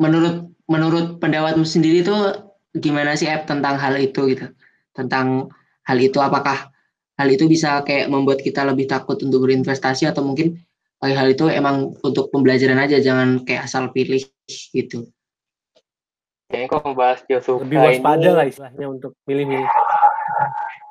menurut 0.00 0.52
menurut 0.68 1.20
pendapatmu 1.20 1.64
sendiri 1.64 2.00
tuh 2.04 2.36
gimana 2.76 3.16
sih 3.16 3.28
app 3.28 3.48
tentang 3.48 3.76
hal 3.76 3.96
itu 4.00 4.32
gitu? 4.32 4.46
Tentang 4.96 5.52
hal 5.84 5.98
itu 6.00 6.20
apakah 6.20 6.68
hal 7.16 7.28
itu 7.28 7.44
bisa 7.48 7.84
kayak 7.84 8.08
membuat 8.08 8.40
kita 8.40 8.64
lebih 8.64 8.88
takut 8.88 9.20
untuk 9.20 9.44
berinvestasi 9.44 10.08
atau 10.08 10.24
mungkin 10.24 10.56
hal 11.00 11.32
itu 11.32 11.48
emang 11.48 11.96
untuk 12.04 12.28
pembelajaran 12.28 12.76
aja 12.76 13.00
jangan 13.00 13.40
kayak 13.44 13.64
asal 13.68 13.88
pilih 13.92 14.20
gitu? 14.72 15.08
Kayaknya 16.50 16.66
kok 16.66 16.82
membahas 16.82 17.20
Josuka 17.30 17.62
lebih 17.62 17.78
waspada 17.78 18.26
ini... 18.26 18.36
lah 18.36 18.46
istilahnya 18.48 18.86
untuk 18.90 19.12
pilih-pilih 19.22 19.68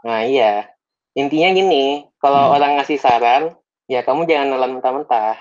nah 0.05 0.23
iya 0.23 0.69
intinya 1.17 1.49
gini 1.51 2.07
kalau 2.21 2.51
hmm. 2.51 2.55
orang 2.55 2.71
ngasih 2.79 2.99
saran 3.01 3.43
ya 3.89 4.05
kamu 4.05 4.29
jangan 4.29 4.47
nelan 4.55 4.71
mentah-mentah 4.79 5.35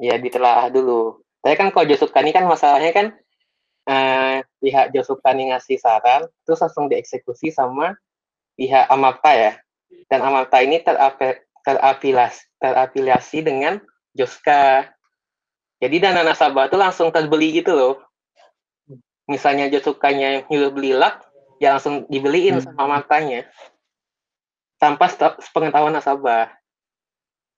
ya 0.00 0.16
ditelaah 0.16 0.72
dulu 0.72 1.20
tapi 1.40 1.54
kan 1.56 1.72
kalau 1.72 1.88
Josuka 1.88 2.20
ini 2.20 2.32
kan 2.36 2.44
masalahnya 2.44 2.92
kan 2.92 3.06
uh, 3.88 4.36
pihak 4.60 4.92
Josukani 4.92 5.50
ngasih 5.54 5.80
saran, 5.80 6.28
terus 6.44 6.60
langsung 6.60 6.86
dieksekusi 6.90 7.50
sama 7.54 7.96
pihak 8.54 8.86
Amarta 8.92 9.32
ya. 9.32 9.52
Dan 10.10 10.20
Amarta 10.20 10.60
ini 10.60 10.82
terafiliasi, 11.64 12.42
terafiliasi 12.60 13.38
dengan 13.40 13.80
Joska. 14.12 14.90
Jadi 15.80 15.96
dana 15.96 16.20
nasabah 16.20 16.68
itu 16.68 16.76
langsung 16.76 17.08
terbeli 17.08 17.64
gitu 17.64 17.72
loh. 17.72 17.94
Misalnya 19.30 19.70
Josukanya 19.72 20.44
nyuruh 20.50 20.74
beli 20.74 20.92
lak, 20.92 21.24
ya 21.60 21.76
langsung 21.76 22.08
dibeliin 22.08 22.58
hmm. 22.58 22.64
sama 22.64 22.80
Amartanya. 22.88 23.46
Tanpa 24.80 25.12
pengetahuan 25.52 25.92
nasabah. 25.92 26.48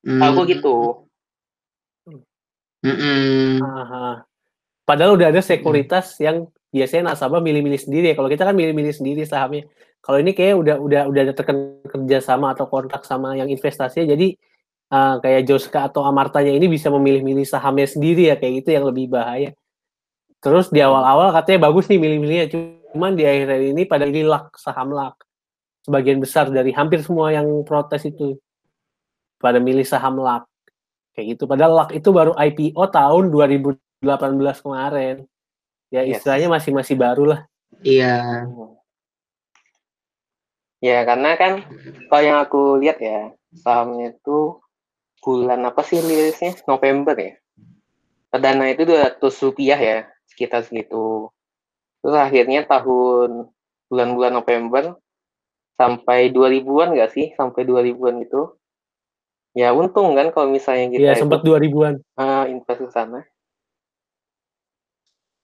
Hmm. 0.03 0.19
Aku 0.19 0.43
gitu. 0.51 1.07
Mm 2.83 2.99
-mm. 2.99 4.19
Padahal 4.83 5.15
udah 5.15 5.31
ada 5.31 5.39
sekuritas 5.39 6.19
hmm. 6.19 6.23
yang 6.27 6.37
biasanya 6.75 7.15
nasabah 7.15 7.39
milih-milih 7.39 7.79
sendiri 7.79 8.11
ya. 8.11 8.15
Kalau 8.19 8.27
kita 8.27 8.43
kan 8.43 8.59
milih-milih 8.59 8.91
sendiri 8.91 9.23
sahamnya. 9.23 9.71
Kalau 10.03 10.19
ini 10.19 10.35
kayak 10.35 10.59
udah 10.59 10.77
udah 10.83 11.03
udah 11.07 11.21
ada 11.31 11.35
kerja 11.87 12.19
sama 12.19 12.59
atau 12.59 12.67
kontrak 12.67 13.07
sama 13.07 13.39
yang 13.39 13.47
investasi 13.47 14.03
jadi 14.03 14.35
uh, 14.91 15.23
kayak 15.23 15.47
Joska 15.47 15.87
atau 15.87 16.03
Amartanya 16.03 16.51
ini 16.51 16.67
bisa 16.67 16.91
memilih-milih 16.91 17.47
sahamnya 17.47 17.87
sendiri 17.87 18.29
ya 18.29 18.37
kayak 18.37 18.67
gitu 18.67 18.75
yang 18.75 18.85
lebih 18.91 19.15
bahaya. 19.15 19.55
Terus 20.43 20.75
di 20.75 20.83
awal-awal 20.83 21.31
katanya 21.31 21.71
bagus 21.71 21.87
nih 21.87 22.03
milih-milihnya, 22.03 22.47
cuman 22.93 23.17
di 23.17 23.25
akhir 23.25 23.73
ini 23.73 23.83
pada 23.89 24.05
ini 24.05 24.23
lak 24.23 24.55
saham 24.61 24.93
lak. 24.93 25.17
Sebagian 25.83 26.23
besar 26.23 26.47
dari 26.53 26.71
hampir 26.71 27.03
semua 27.03 27.35
yang 27.35 27.67
protes 27.67 28.07
itu 28.07 28.39
pada 29.43 29.59
milih 29.59 29.83
saham 29.83 30.21
lak. 30.21 30.47
Kayak 31.17 31.37
gitu. 31.37 31.45
Padahal 31.51 31.73
lak 31.85 31.91
itu 31.97 32.09
baru 32.15 32.33
IPO 32.39 32.83
tahun 32.93 33.25
2000 33.33 33.81
18 34.03 34.67
kemarin. 34.67 35.17
Ya 35.89 36.03
istilahnya 36.03 36.51
masih 36.51 36.75
masih 36.75 36.99
baru 36.99 37.25
lah. 37.37 37.41
Iya. 37.87 38.47
Ya 40.83 41.07
karena 41.07 41.39
kan 41.39 41.63
kalau 42.11 42.23
yang 42.27 42.39
aku 42.43 42.83
lihat 42.83 42.99
ya 42.99 43.31
sahamnya 43.55 44.19
itu 44.19 44.59
bulan 45.23 45.63
apa 45.63 45.87
sih 45.87 46.03
rilisnya 46.03 46.59
November 46.67 47.15
ya. 47.15 47.39
Perdana 48.35 48.67
itu 48.75 48.83
200 48.83 49.23
rupiah 49.23 49.79
ya 49.79 49.99
sekitar 50.27 50.67
segitu. 50.67 51.31
Terus 52.03 52.17
akhirnya 52.19 52.67
tahun 52.67 53.49
bulan-bulan 53.87 54.33
November 54.43 54.85
sampai 55.79 56.35
2000-an 56.35 56.99
nggak 56.99 57.13
sih? 57.15 57.27
Sampai 57.39 57.63
2000-an 57.63 58.27
gitu. 58.27 58.59
Ya 59.55 59.71
untung 59.71 60.19
kan 60.19 60.35
kalau 60.35 60.51
misalnya 60.51 60.93
kita 60.93 61.13
Iya, 61.13 61.15
sempat 61.17 61.47
2000-an. 61.47 62.03
Uh, 62.19 62.45
invest 62.51 62.83
ke 62.83 62.91
sana 62.91 63.23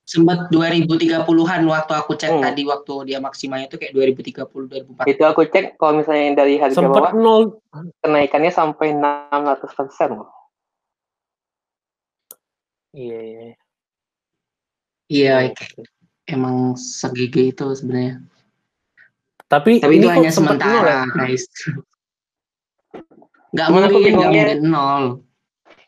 sempat 0.09 0.49
2030-an 0.49 1.69
waktu 1.69 1.93
aku 1.93 2.17
cek 2.17 2.33
hmm. 2.33 2.41
tadi 2.41 2.65
waktu 2.65 3.13
dia 3.13 3.21
maksimalnya 3.21 3.69
itu 3.69 3.77
kayak 3.77 3.93
2030 3.93 5.05
2040. 5.05 5.13
Itu 5.13 5.23
aku 5.29 5.45
cek 5.45 5.77
kalau 5.77 6.01
misalnya 6.01 6.33
dari 6.33 6.57
harga 6.57 6.81
sempat 6.81 7.13
bawah 7.13 7.13
nol 7.13 7.61
kenaikannya 8.01 8.49
sampai 8.49 8.97
600 8.97 9.69
persen 9.77 10.11
Iya, 12.97 13.21
iya. 13.21 13.47
Iya, 15.13 15.53
emang 16.29 16.77
segigi 16.77 17.51
itu 17.51 17.67
sebenarnya. 17.75 18.21
Tapi, 19.49 19.81
Tapi 19.81 19.97
itu 19.97 20.13
hanya 20.13 20.29
sementara, 20.29 21.09
nol, 21.09 21.17
ya? 21.17 21.25
guys. 21.25 21.49
Gak 23.57 23.73
mungkin, 23.73 24.13
gak 24.13 24.29
mungkin 24.29 24.61
nol. 24.61 25.05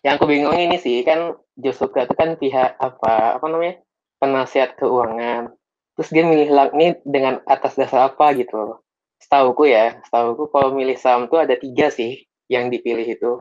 Yang 0.00 0.14
aku 0.16 0.24
bingung 0.32 0.56
ini 0.56 0.80
sih, 0.80 1.04
kan 1.04 1.36
Josuka 1.60 2.08
itu 2.08 2.16
kan 2.16 2.40
pihak 2.40 2.72
apa, 2.80 3.36
apa 3.36 3.44
namanya? 3.52 3.84
penasihat 4.20 4.76
keuangan 4.76 5.50
terus 5.96 6.12
dia 6.12 6.22
milih 6.22 6.52
ini 6.76 7.00
dengan 7.08 7.40
atas 7.48 7.74
dasar 7.74 8.12
apa 8.12 8.36
gitu 8.36 8.78
setauku 9.18 9.66
ya 9.66 9.98
setauku 10.06 10.52
kalau 10.52 10.76
milih 10.76 10.94
saham 11.00 11.26
tuh 11.26 11.40
ada 11.40 11.56
tiga 11.56 11.88
sih 11.88 12.28
yang 12.46 12.68
dipilih 12.68 13.04
itu 13.04 13.40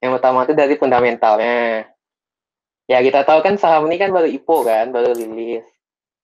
yang 0.00 0.16
pertama 0.16 0.48
itu 0.48 0.56
dari 0.56 0.74
fundamentalnya 0.80 1.86
ya 2.88 2.98
kita 3.04 3.22
tahu 3.28 3.44
kan 3.44 3.60
saham 3.60 3.84
ini 3.88 4.00
kan 4.00 4.10
baru 4.10 4.28
IPO 4.32 4.56
kan 4.64 4.86
baru 4.90 5.12
rilis 5.12 5.64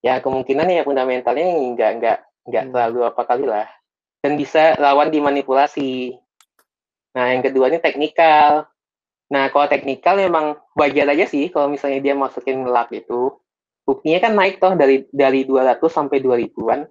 ya 0.01 0.19
kemungkinan 0.25 0.69
ya 0.69 0.83
fundamentalnya 0.83 1.47
nggak 1.77 1.91
nggak 2.01 2.19
nggak 2.49 2.65
hmm. 2.67 2.73
terlalu 2.73 3.01
apa 3.05 3.23
kali 3.29 3.45
lah 3.45 3.69
dan 4.21 4.37
bisa 4.37 4.77
lawan 4.81 5.13
dimanipulasi 5.13 6.17
nah 7.17 7.33
yang 7.33 7.43
kedua 7.45 7.69
ini 7.69 7.79
teknikal 7.83 8.69
nah 9.31 9.47
kalau 9.53 9.67
teknikal 9.71 10.19
memang 10.19 10.59
wajar 10.75 11.07
aja 11.11 11.27
sih 11.29 11.53
kalau 11.53 11.71
misalnya 11.71 12.03
dia 12.03 12.15
masukin 12.17 12.67
lap 12.67 12.91
itu 12.91 13.41
buktinya 13.91 14.19
kan 14.23 14.33
naik 14.39 14.63
toh 14.63 14.79
dari 14.79 15.03
dari 15.11 15.43
200 15.43 15.83
sampai 15.91 16.23
2000-an. 16.23 16.87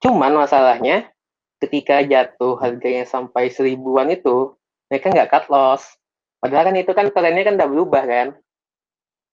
Cuman 0.00 0.32
masalahnya 0.32 1.12
ketika 1.60 2.00
jatuh 2.00 2.56
harganya 2.56 3.04
sampai 3.04 3.52
seribuan 3.52 4.08
itu 4.08 4.56
mereka 4.88 5.12
nggak 5.12 5.28
cut 5.28 5.44
loss. 5.52 5.84
Padahal 6.40 6.72
kan 6.72 6.76
itu 6.80 6.92
kan 6.96 7.12
trennya 7.12 7.44
kan 7.44 7.60
udah 7.60 7.68
berubah 7.68 8.04
kan. 8.08 8.28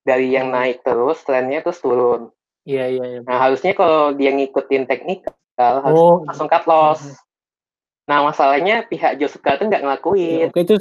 Dari 0.03 0.35
yang 0.35 0.51
hmm. 0.51 0.55
naik 0.59 0.77
terus 0.83 1.23
trennya 1.23 1.63
terus 1.63 1.79
turun. 1.79 2.35
Iya 2.65 2.85
iya. 2.89 3.03
iya. 3.05 3.19
Nah 3.23 3.37
harusnya 3.37 3.71
kalau 3.77 4.11
dia 4.17 4.33
ngikutin 4.33 4.89
teknik 4.89 5.29
harus 5.55 5.95
oh. 5.95 6.25
langsung 6.27 6.49
cut 6.49 6.65
loss. 6.65 7.01
Hmm. 7.01 7.15
Nah 8.05 8.17
masalahnya 8.27 8.83
pihak 8.85 9.21
Josuka 9.21 9.57
tuh 9.61 9.69
nggak 9.69 9.81
ngelakuin. 9.85 10.49
Ya, 10.49 10.51
oke 10.51 10.61
itu. 10.61 10.75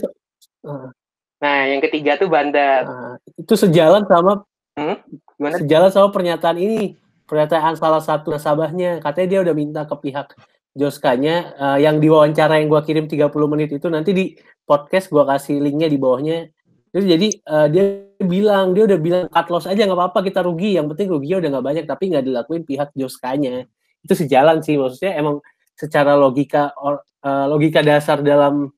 Uh. 0.64 0.90
Nah 1.38 1.68
yang 1.68 1.84
ketiga 1.84 2.16
tuh 2.16 2.32
bandar. 2.32 2.88
Uh, 2.88 3.14
itu 3.36 3.54
sejalan 3.54 4.08
sama 4.08 4.42
Hmm? 4.74 4.98
Gimana? 5.38 5.54
Sejalan 5.62 5.90
sama 5.94 6.08
pernyataan 6.10 6.58
ini, 6.58 6.98
pernyataan 7.30 7.78
salah 7.78 8.02
satu 8.02 8.34
nasabahnya, 8.34 8.98
katanya 8.98 9.28
dia 9.30 9.40
udah 9.46 9.54
minta 9.54 9.80
ke 9.86 9.94
pihak 10.02 10.34
Joskanya 10.74 11.54
uh, 11.54 11.78
yang 11.78 12.02
diwawancara 12.02 12.58
yang 12.58 12.66
gua 12.66 12.82
kirim 12.82 13.06
30 13.06 13.30
menit 13.46 13.70
itu 13.70 13.86
nanti 13.86 14.10
di 14.10 14.24
podcast 14.66 15.06
gua 15.06 15.22
kasih 15.22 15.62
linknya 15.62 15.86
di 15.86 15.98
bawahnya. 15.98 16.50
Terus 16.94 17.04
jadi 17.10 17.28
uh, 17.50 17.66
dia 17.66 18.06
bilang 18.22 18.70
dia 18.70 18.86
udah 18.86 18.98
bilang 19.02 19.24
cut 19.26 19.50
loss 19.50 19.66
aja 19.66 19.82
nggak 19.82 19.98
apa-apa 19.98 20.22
kita 20.30 20.46
rugi, 20.46 20.78
yang 20.78 20.86
penting 20.86 21.10
ruginya 21.10 21.42
udah 21.42 21.50
nggak 21.58 21.66
banyak 21.66 21.84
tapi 21.90 22.14
nggak 22.14 22.22
dilakuin 22.22 22.62
pihak 22.62 22.94
Joskanya. 22.94 23.66
Itu 24.06 24.14
sejalan 24.14 24.62
sih 24.62 24.78
maksudnya 24.78 25.18
emang 25.18 25.42
secara 25.74 26.14
logika 26.14 26.70
or, 26.78 27.02
uh, 27.26 27.50
logika 27.50 27.82
dasar 27.82 28.22
dalam 28.22 28.70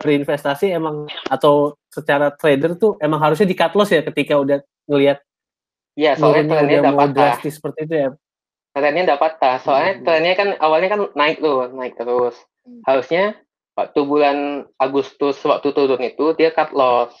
berinvestasi 0.00 0.72
emang 0.72 1.04
atau 1.28 1.76
secara 1.92 2.32
trader 2.32 2.80
tuh 2.80 2.96
emang 3.04 3.20
harusnya 3.20 3.44
di 3.44 3.52
cut 3.52 3.76
loss 3.76 3.92
ya 3.92 4.00
ketika 4.00 4.40
udah 4.40 4.64
ngelihat 4.88 5.20
Iya, 5.98 6.14
soalnya 6.14 6.46
trennya 6.46 6.78
udah 6.78 6.94
patah. 6.94 7.10
drastis 7.10 7.54
seperti 7.58 7.80
itu 7.90 7.94
ya. 7.98 8.08
Trennya 8.70 9.02
udah 9.10 9.18
patah. 9.18 9.56
Soalnya 9.58 9.92
hmm. 9.98 10.04
trennya 10.06 10.34
kan 10.38 10.48
awalnya 10.62 10.88
kan 10.94 11.00
naik 11.18 11.42
tuh, 11.42 11.66
naik 11.74 11.98
terus. 11.98 12.38
Hmm. 12.62 12.80
Harusnya 12.86 13.34
waktu 13.74 14.00
bulan 14.06 14.38
Agustus 14.78 15.42
waktu 15.42 15.74
turun 15.74 15.98
itu 15.98 16.38
dia 16.38 16.54
cut 16.54 16.70
loss. 16.70 17.18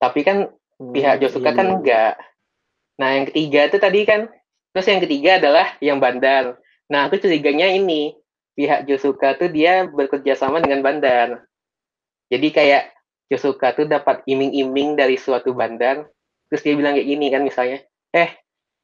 Tapi 0.00 0.20
kan 0.24 0.48
hmm, 0.48 0.92
pihak 0.96 1.20
Josuka 1.20 1.52
iya. 1.52 1.58
kan 1.60 1.66
enggak. 1.68 2.14
Nah, 2.96 3.08
yang 3.20 3.26
ketiga 3.28 3.60
itu 3.68 3.76
tadi 3.76 4.00
kan 4.08 4.20
terus 4.72 4.86
yang 4.88 5.00
ketiga 5.04 5.36
adalah 5.36 5.76
yang 5.84 6.00
bandar. 6.00 6.56
Nah, 6.88 7.06
aku 7.06 7.20
curiganya 7.20 7.68
ini 7.68 8.16
pihak 8.56 8.88
Josuka 8.88 9.36
tuh 9.36 9.52
dia 9.52 9.84
bekerja 9.84 10.34
sama 10.34 10.58
dengan 10.64 10.80
bandar. 10.80 11.44
Jadi 12.32 12.48
kayak 12.50 12.96
Josuka 13.30 13.76
tuh 13.76 13.86
dapat 13.86 14.26
iming-iming 14.26 14.98
dari 14.98 15.14
suatu 15.14 15.54
bandar, 15.54 16.08
terus 16.50 16.66
dia 16.66 16.74
bilang 16.74 16.98
kayak 16.98 17.06
gini 17.06 17.26
kan 17.30 17.46
misalnya, 17.46 17.78
eh 18.10 18.34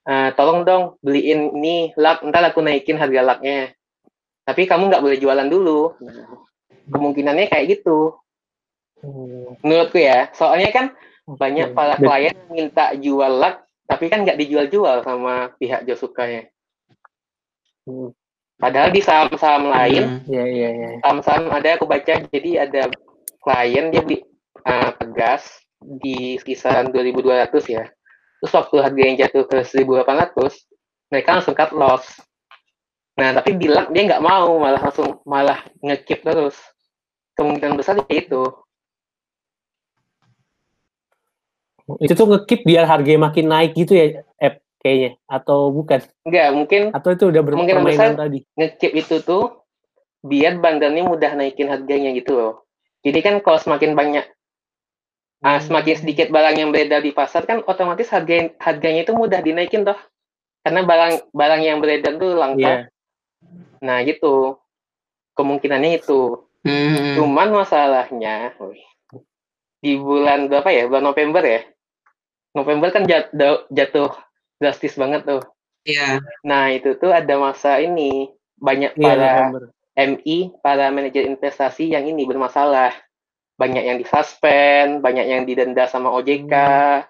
uh, 0.07 0.31
tolong 0.39 0.63
dong 0.63 0.95
beliin 1.03 1.51
ini 1.51 1.91
lak, 1.99 2.23
ntar 2.23 2.47
aku 2.47 2.63
naikin 2.63 2.95
harga 2.95 3.27
laknya. 3.27 3.75
Tapi 4.47 4.71
kamu 4.71 4.87
nggak 4.87 5.03
boleh 5.03 5.19
jualan 5.19 5.49
dulu. 5.51 5.99
Nah, 5.99 6.47
kemungkinannya 6.95 7.51
kayak 7.51 7.67
gitu. 7.79 8.15
Hmm. 9.03 9.59
Menurutku 9.67 9.99
ya, 9.99 10.31
soalnya 10.33 10.71
kan 10.71 10.95
banyak 11.27 11.75
para 11.75 11.99
klien 11.99 12.39
minta 12.55 12.95
jual 12.95 13.43
lak, 13.43 13.67
tapi 13.91 14.07
kan 14.07 14.23
nggak 14.23 14.39
dijual-jual 14.39 15.03
sama 15.03 15.51
pihak 15.59 15.83
Josukanya. 15.83 16.47
Hmm. 17.83 18.15
Padahal 18.57 18.89
di 18.95 19.05
saham-saham 19.05 19.69
lain, 19.69 20.23
hmm. 20.23 20.33
yeah, 20.33 20.47
yeah, 20.49 20.71
yeah. 20.73 20.93
saham-saham 21.05 21.51
ada 21.53 21.77
aku 21.77 21.85
baca, 21.85 22.25
jadi 22.31 22.65
ada 22.65 22.89
klien 23.43 23.93
dia 23.93 24.01
beli 24.01 24.25
uh, 24.65 24.91
pegas 24.97 25.45
di 25.83 26.41
kisaran 26.41 26.89
2200 26.95 27.53
ya. 27.69 27.85
Terus 28.41 28.53
waktu 28.53 28.77
harga 28.81 29.03
yang 29.03 29.17
jatuh 29.19 29.45
ke 29.45 29.59
1800, 29.61 31.13
mereka 31.13 31.29
langsung 31.37 31.57
cut 31.57 31.73
loss. 31.75 32.07
Nah, 33.17 33.33
tapi 33.33 33.57
bilang 33.57 33.93
dia 33.93 34.05
nggak 34.05 34.25
mau, 34.25 34.61
malah 34.61 34.81
langsung 34.81 35.21
malah 35.25 35.65
ngekip 35.81 36.21
terus. 36.21 36.57
Kemungkinan 37.37 37.77
besar 37.77 38.01
kayak 38.05 38.29
itu. 38.29 38.45
Itu 42.03 42.13
tuh 42.19 42.27
ngekip 42.27 42.67
biar 42.67 42.85
harganya 42.91 43.31
makin 43.31 43.47
naik 43.47 43.79
gitu 43.79 43.95
ya, 43.95 44.27
app 44.43 44.59
kayaknya 44.83 45.19
atau 45.31 45.71
bukan? 45.71 46.03
Enggak, 46.27 46.49
mungkin 46.51 46.83
atau 46.91 47.11
itu 47.15 47.25
udah 47.31 47.43
berpermainan 47.47 48.19
tadi. 48.19 48.43
Ngekip 48.59 48.93
itu 48.95 49.23
tuh 49.23 49.63
biar 50.27 50.59
bandarnya 50.59 51.07
mudah 51.07 51.39
naikin 51.39 51.71
harganya 51.71 52.11
gitu 52.15 52.35
loh. 52.35 52.55
Jadi 53.07 53.19
kan 53.23 53.35
kalau 53.39 53.63
semakin 53.63 53.95
banyak 53.95 54.27
Nah, 55.37 55.61
semakin 55.61 56.01
sedikit 56.01 56.33
barang 56.33 56.57
yang 56.57 56.73
beredar 56.73 57.05
di 57.05 57.13
pasar 57.13 57.45
kan 57.45 57.61
otomatis 57.69 58.09
harga 58.09 58.51
harganya 58.57 59.05
itu 59.05 59.13
mudah 59.13 59.45
dinaikin 59.45 59.85
toh. 59.85 59.99
Karena 60.65 60.83
barang 60.83 61.31
barang 61.31 61.61
yang 61.63 61.79
beredar 61.79 62.17
itu 62.17 62.29
langka. 62.33 62.65
Yeah. 62.65 62.81
Nah, 63.85 64.01
gitu. 64.03 64.57
Kemungkinannya 65.37 66.01
itu. 66.01 66.49
Hmm. 66.65 67.15
Cuman 67.21 67.53
masalahnya 67.53 68.57
di 69.85 69.95
bulan 70.01 70.49
berapa 70.49 70.67
ya? 70.73 70.89
Bulan 70.89 71.05
November 71.05 71.45
ya. 71.45 71.63
November 72.57 72.89
kan 72.89 73.05
jatuh, 73.05 73.69
jatuh 73.69 74.09
drastis 74.57 74.97
banget 74.97 75.29
tuh. 75.29 75.45
Iya. 75.85 76.25
Yeah. 76.25 76.41
Nah, 76.41 76.73
itu 76.73 76.97
tuh 76.97 77.13
ada 77.13 77.37
masa 77.37 77.77
ini 77.85 78.33
banyak 78.57 78.97
yeah, 78.97 79.05
para 79.05 79.29
November. 79.29 79.63
MI, 79.97 80.39
para 80.65 80.89
manajer 80.93 81.29
investasi 81.29 81.93
yang 81.93 82.09
ini 82.09 82.25
bermasalah 82.25 82.97
banyak 83.57 83.85
yang 83.85 83.97
disuspend, 84.01 85.01
banyak 85.01 85.25
yang 85.29 85.43
didenda 85.45 85.89
sama 85.89 86.13
OJK. 86.13 86.53
Hmm. 86.53 87.05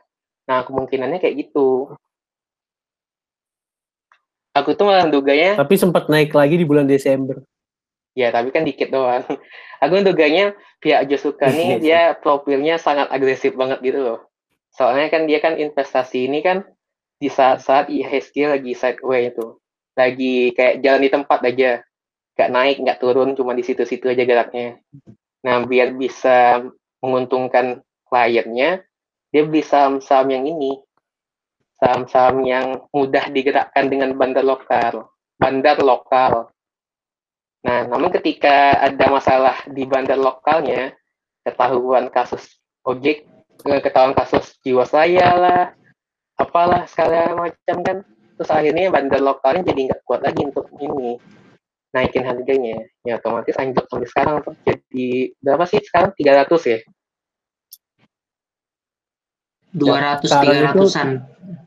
Nah, 0.46 0.62
kemungkinannya 0.62 1.18
kayak 1.18 1.46
gitu. 1.46 1.94
Aku 4.54 4.72
tuh 4.72 4.88
malah 4.88 5.10
duganya. 5.10 5.58
Tapi 5.58 5.74
sempat 5.76 6.06
naik 6.06 6.32
lagi 6.32 6.56
di 6.56 6.64
bulan 6.64 6.86
Desember. 6.86 7.42
Ya, 8.16 8.32
tapi 8.32 8.54
kan 8.54 8.64
dikit 8.64 8.88
doang. 8.88 9.26
Aku 9.84 10.00
duganya 10.00 10.56
pihak 10.80 11.04
Josuka 11.12 11.52
nih 11.52 11.76
dia 11.84 12.16
profilnya 12.16 12.80
sangat 12.80 13.12
agresif 13.12 13.52
banget 13.52 13.82
gitu 13.84 14.00
loh. 14.00 14.18
Soalnya 14.76 15.08
kan 15.08 15.24
dia 15.24 15.40
kan 15.40 15.56
investasi 15.56 16.28
ini 16.28 16.44
kan 16.44 16.68
di 17.16 17.32
saat-saat 17.32 17.88
IHSG 17.88 18.36
lagi 18.44 18.72
sideway 18.76 19.32
itu. 19.32 19.56
Lagi 19.96 20.52
kayak 20.52 20.84
jalan 20.84 21.00
di 21.00 21.10
tempat 21.10 21.40
aja. 21.48 21.80
Gak 22.36 22.52
naik, 22.52 22.84
gak 22.84 23.00
turun, 23.00 23.32
cuma 23.32 23.56
di 23.56 23.64
situ-situ 23.64 24.12
aja 24.12 24.28
geraknya. 24.28 24.76
Nah, 25.40 25.64
biar 25.64 25.96
bisa 25.96 26.60
menguntungkan 27.00 27.80
kliennya, 28.04 28.84
dia 29.32 29.42
beli 29.48 29.64
saham-saham 29.64 30.28
yang 30.28 30.44
ini. 30.44 30.76
Saham-saham 31.80 32.44
yang 32.44 32.84
mudah 32.92 33.32
digerakkan 33.32 33.88
dengan 33.88 34.12
bandar 34.12 34.44
lokal. 34.44 35.08
Bandar 35.40 35.80
lokal. 35.80 36.52
Nah, 37.64 37.88
namun 37.88 38.12
ketika 38.12 38.84
ada 38.84 39.06
masalah 39.08 39.56
di 39.72 39.88
bandar 39.88 40.20
lokalnya, 40.20 40.92
ketahuan 41.40 42.12
kasus 42.12 42.60
ojek, 42.84 43.24
eh, 43.24 43.35
ketahuan 43.62 44.12
kasus 44.12 44.56
jiwasraya 44.60 45.28
lah, 45.36 45.62
apalah 46.36 46.84
segala 46.90 47.32
macam 47.32 47.76
kan, 47.80 47.96
terus 48.36 48.50
akhirnya 48.52 48.92
bandar 48.92 49.22
lokalnya 49.22 49.64
jadi 49.72 49.80
nggak 49.92 50.00
kuat 50.04 50.20
lagi 50.24 50.44
untuk 50.44 50.68
ini 50.76 51.16
naikin 51.96 52.24
harganya. 52.28 52.84
Ya 53.06 53.16
otomatis 53.16 53.56
anjlok 53.56 53.88
sampai 53.88 54.08
sekarang 54.08 54.34
tuh. 54.44 54.52
Jadi 54.68 55.32
berapa 55.40 55.64
sih 55.64 55.80
sekarang? 55.80 56.12
300 56.12 56.72
ya? 56.72 56.78
200 59.76 60.24
tiga 60.24 60.58
ratusan. 60.72 61.08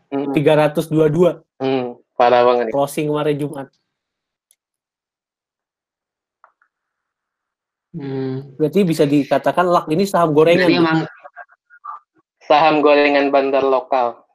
Hmm. 0.09 0.33
tiga 0.33 0.53
ratus 0.57 0.89
dua 0.89 1.05
dua. 1.05 1.31
Hmm, 1.61 2.01
parah 2.17 2.41
banget 2.41 2.69
nih. 2.69 2.73
closing 2.73 3.05
kemarin 3.13 3.37
Jumat. 3.37 3.67
Hmm. 7.89 8.53
berarti 8.53 8.85
bisa 8.85 9.05
dikatakan 9.05 9.65
lak 9.65 9.85
ini 9.93 10.09
saham 10.09 10.33
gorengan. 10.33 10.69
Emang 10.69 11.05
saham 12.49 12.81
gorengan 12.81 13.29
bandar 13.29 13.61
lokal 13.61 14.25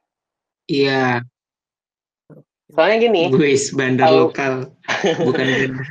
iya 0.71 1.21
Soalnya 2.75 2.97
gini. 3.07 3.21
Guys, 3.31 3.71
bandar 3.71 4.11
tahu, 4.11 4.17
lokal, 4.27 4.53
bukan 5.23 5.45
bandar. 5.55 5.85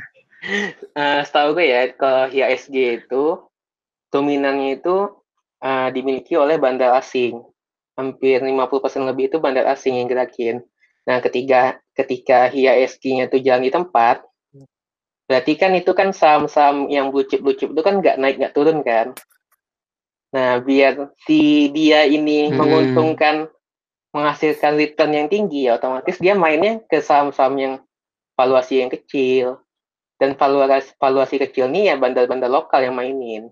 uh, 0.93 1.21
setahu 1.25 1.49
gue 1.57 1.65
ya, 1.65 1.81
ke 1.89 2.11
HISG 2.35 2.75
itu 3.01 3.41
dominannya 4.13 4.77
itu 4.77 5.09
uh, 5.65 5.89
dimiliki 5.89 6.37
oleh 6.37 6.61
bandar 6.61 6.93
asing. 7.01 7.41
Hampir 7.97 8.43
50% 8.43 9.09
lebih 9.09 9.33
itu 9.33 9.37
bandar 9.41 9.65
asing 9.71 9.97
yang 9.97 10.11
gerakin. 10.11 10.61
Nah, 11.09 11.23
ketika 11.23 11.81
ketika 11.97 12.51
HISG-nya 12.53 13.31
itu 13.33 13.41
jalan 13.41 13.65
di 13.65 13.71
tempat, 13.73 14.21
berarti 15.25 15.53
kan 15.57 15.73
itu 15.73 15.89
kan 15.95 16.13
saham-saham 16.13 16.91
yang 16.91 17.09
blue 17.09 17.25
chip 17.25 17.41
blue 17.41 17.57
chip 17.57 17.73
itu 17.73 17.81
kan 17.81 18.03
nggak 18.03 18.19
naik 18.21 18.35
nggak 18.37 18.53
turun 18.53 18.83
kan. 18.85 19.15
Nah, 20.35 20.59
biar 20.59 21.15
si 21.23 21.71
dia 21.71 22.03
ini 22.03 22.51
hmm. 22.51 22.59
menguntungkan 22.59 23.47
menghasilkan 24.11 24.75
return 24.75 25.15
yang 25.15 25.27
tinggi 25.31 25.67
ya 25.67 25.79
otomatis 25.79 26.19
dia 26.19 26.35
mainnya 26.35 26.83
ke 26.87 26.99
saham-saham 26.99 27.55
yang 27.55 27.73
valuasi 28.35 28.83
yang 28.83 28.91
kecil. 28.91 29.63
Dan 30.15 30.35
valuasi 30.35 30.95
valuasi 30.99 31.35
kecil 31.39 31.71
nih 31.71 31.91
ya 31.91 31.95
bandar-bandar 31.95 32.51
lokal 32.51 32.83
yang 32.83 32.95
mainin. 32.95 33.51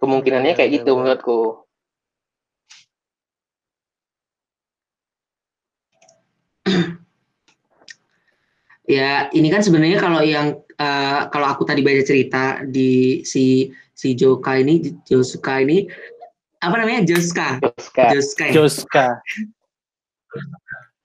Kemungkinannya 0.00 0.56
kayak 0.56 0.80
gitu 0.80 0.96
menurutku 0.96 1.67
ya 8.88 9.28
ini 9.36 9.52
kan 9.52 9.60
sebenarnya 9.60 10.00
kalau 10.00 10.24
yang 10.24 10.56
uh, 10.80 11.28
kalau 11.28 11.46
aku 11.52 11.68
tadi 11.68 11.84
baca 11.84 12.02
cerita 12.02 12.64
di 12.64 13.22
si 13.22 13.68
si 13.92 14.16
Joka 14.16 14.58
ini 14.58 14.80
Josuka 15.04 15.60
ini 15.60 15.84
apa 16.58 16.74
namanya? 16.74 17.06
Joska. 17.06 17.62
Joska. 17.62 18.04
Joska 18.14 18.44
ya? 18.50 18.54
Joska. 18.54 19.06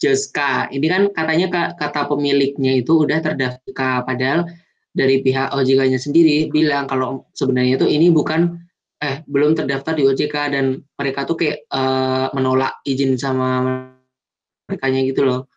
Joska. 0.01 0.51
Ini 0.73 0.85
kan 0.89 1.03
katanya 1.13 1.47
kata 1.77 2.09
pemiliknya 2.09 2.81
itu 2.81 3.05
udah 3.05 3.21
terdaftar 3.21 4.03
padahal 4.03 4.49
dari 4.93 5.25
pihak 5.25 5.53
OJK-nya 5.53 5.97
sendiri 5.97 6.53
bilang 6.53 6.85
kalau 6.85 7.25
sebenarnya 7.33 7.81
itu 7.81 7.87
ini 7.89 8.13
bukan 8.13 8.61
eh 9.01 9.25
belum 9.25 9.57
terdaftar 9.57 9.97
di 9.97 10.05
OJK 10.05 10.35
dan 10.53 10.79
mereka 10.95 11.25
tuh 11.25 11.35
kayak 11.37 11.65
uh, 11.73 12.29
menolak 12.37 12.77
izin 12.85 13.17
sama 13.17 13.89
mereka 14.69 14.85
gitu 14.89 15.21
loh. 15.25 15.49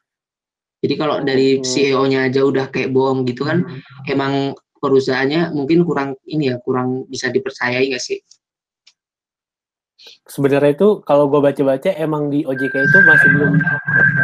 Jadi 0.81 0.95
kalau 0.97 1.25
dari. 1.25 1.61
CEO-nya 1.65 2.29
aja 2.29 2.45
udah 2.45 2.69
kayak 2.69 2.93
bohong 2.93 3.25
gitu 3.25 3.49
kan, 3.49 3.65
hmm. 3.65 4.13
emang 4.13 4.53
perusahaannya 4.77 5.57
mungkin 5.57 5.83
kurang 5.89 6.21
ini 6.29 6.53
ya, 6.53 6.61
kurang 6.61 7.09
bisa 7.09 7.33
dipercayai 7.33 7.91
nggak 7.91 8.03
sih? 8.03 8.21
sebenarnya 10.27 10.75
itu 10.75 10.89
kalau 11.03 11.31
gue 11.31 11.41
baca-baca 11.43 11.91
emang 11.95 12.31
di 12.31 12.43
OJK 12.47 12.75
itu 12.75 12.99
masih 13.07 13.29
belum 13.35 13.53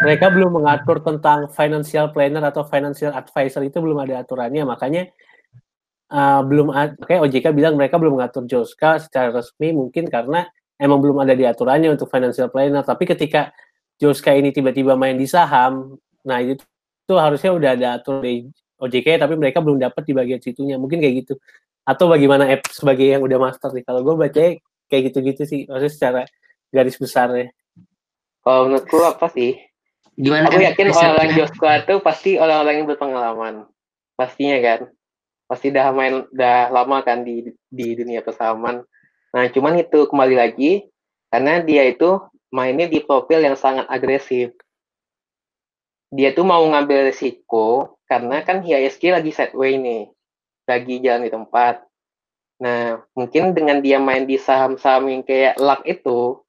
mereka 0.03 0.27
belum 0.31 0.51
mengatur 0.63 0.99
tentang 1.03 1.51
financial 1.51 2.11
planner 2.11 2.43
atau 2.43 2.67
financial 2.67 3.15
advisor 3.15 3.63
itu 3.63 3.79
belum 3.79 4.03
ada 4.03 4.23
aturannya 4.23 4.63
makanya 4.67 5.11
uh, 6.11 6.43
belum 6.43 6.75
kayak 7.07 7.21
OJK 7.31 7.47
bilang 7.55 7.75
mereka 7.75 7.99
belum 7.99 8.19
mengatur 8.19 8.47
Joska 8.47 9.03
secara 9.03 9.31
resmi 9.31 9.75
mungkin 9.75 10.07
karena 10.07 10.47
emang 10.79 11.03
belum 11.03 11.23
ada 11.23 11.35
di 11.35 11.47
aturannya 11.47 11.95
untuk 11.95 12.11
financial 12.11 12.51
planner 12.51 12.83
tapi 12.83 13.07
ketika 13.07 13.51
Joska 13.99 14.35
ini 14.35 14.51
tiba-tiba 14.51 14.99
main 14.99 15.15
di 15.15 15.31
saham 15.31 15.99
nah 16.23 16.39
itu 16.39 16.63
itu 17.03 17.15
harusnya 17.19 17.51
udah 17.53 17.71
ada 17.75 17.89
atur 17.99 18.23
di 18.23 18.49
OJK 18.83 19.23
tapi 19.23 19.35
mereka 19.39 19.63
belum 19.63 19.79
dapat 19.79 20.03
di 20.03 20.13
bagian 20.15 20.41
situnya. 20.43 20.75
Mungkin 20.79 20.99
kayak 20.99 21.15
gitu. 21.27 21.35
Atau 21.87 22.11
bagaimana 22.11 22.51
app 22.51 22.67
sebagai 22.71 23.07
yang 23.07 23.23
udah 23.23 23.39
master 23.39 23.71
nih. 23.71 23.85
Kalau 23.87 24.03
gue 24.03 24.15
baca 24.15 24.43
kayak 24.91 25.03
gitu-gitu 25.11 25.43
sih. 25.47 25.61
Maksudnya 25.71 25.93
secara 25.93 26.21
garis 26.75 26.99
besarnya. 26.99 27.55
Kalau 28.43 28.67
menurutku 28.67 28.99
apa 29.07 29.31
sih? 29.31 29.55
Gimana 30.19 30.51
aku 30.51 30.61
yakin 30.61 30.93
orang-orang 30.93 31.31
Joshua 31.39 31.73
itu 31.81 31.95
pasti 32.03 32.31
orang-orang 32.37 32.75
yang 32.83 32.89
berpengalaman. 32.91 33.55
Pastinya 34.19 34.59
kan? 34.59 34.81
Pasti 35.47 35.71
udah 35.71 35.87
main 35.95 36.15
udah 36.27 36.59
lama 36.75 36.99
kan 37.07 37.23
di 37.23 37.55
di 37.71 37.87
dunia 37.95 38.25
persahaman. 38.25 38.83
Nah, 39.33 39.45
cuman 39.49 39.81
itu 39.81 40.11
kembali 40.11 40.37
lagi 40.37 40.85
karena 41.33 41.65
dia 41.65 41.89
itu 41.89 42.21
mainnya 42.53 42.91
di 42.91 43.01
profil 43.01 43.41
yang 43.41 43.57
sangat 43.57 43.89
agresif. 43.89 44.53
Dia 46.13 46.37
tuh 46.37 46.45
mau 46.45 46.61
ngambil 46.61 47.09
resiko 47.09 47.97
karena 48.05 48.45
kan 48.45 48.61
HISG 48.61 49.09
lagi 49.09 49.33
sideway 49.33 49.81
nih, 49.81 50.13
lagi 50.69 51.01
jalan 51.01 51.25
di 51.25 51.33
tempat. 51.33 51.81
Nah, 52.61 53.01
mungkin 53.17 53.57
dengan 53.57 53.81
dia 53.81 53.97
main 53.97 54.29
di 54.29 54.37
saham-saham 54.37 55.09
yang 55.09 55.23
kayak 55.25 55.57
luck 55.57 55.81
itu, 55.89 56.45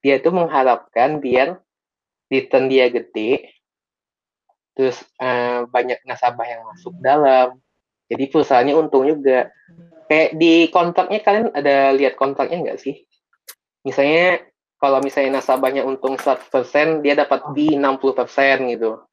dia 0.00 0.22
tuh 0.22 0.32
mengharapkan 0.32 1.18
biar 1.18 1.58
return 2.30 2.70
dia 2.70 2.86
gede, 2.88 3.50
terus 4.78 5.02
uh, 5.18 5.66
banyak 5.66 5.98
nasabah 6.06 6.46
yang 6.46 6.62
masuk 6.70 6.94
dalam, 7.02 7.58
jadi 8.10 8.24
perusahaannya 8.26 8.74
untung 8.74 9.06
juga. 9.06 9.50
Kayak 10.10 10.30
di 10.38 10.66
kontraknya 10.74 11.20
kalian 11.22 11.48
ada 11.54 11.94
lihat 11.94 12.18
kontraknya 12.18 12.58
nggak 12.66 12.80
sih? 12.82 13.06
Misalnya 13.86 14.42
kalau 14.80 15.04
misalnya 15.04 15.38
nasabahnya 15.38 15.84
untung 15.84 16.16
100%, 16.16 17.04
dia 17.04 17.12
dapat 17.12 17.52
di 17.52 17.76
60% 17.76 18.72
gitu. 18.72 19.04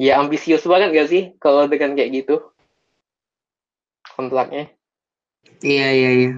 Ya 0.00 0.16
ambisius 0.16 0.64
banget 0.64 0.96
nggak 0.96 1.08
sih 1.12 1.22
kalau 1.36 1.68
dengan 1.68 1.92
kayak 1.92 2.24
gitu? 2.24 2.40
Kontraknya. 4.16 4.72
Iya, 5.60 5.88
iya, 5.92 6.10
iya. 6.16 6.32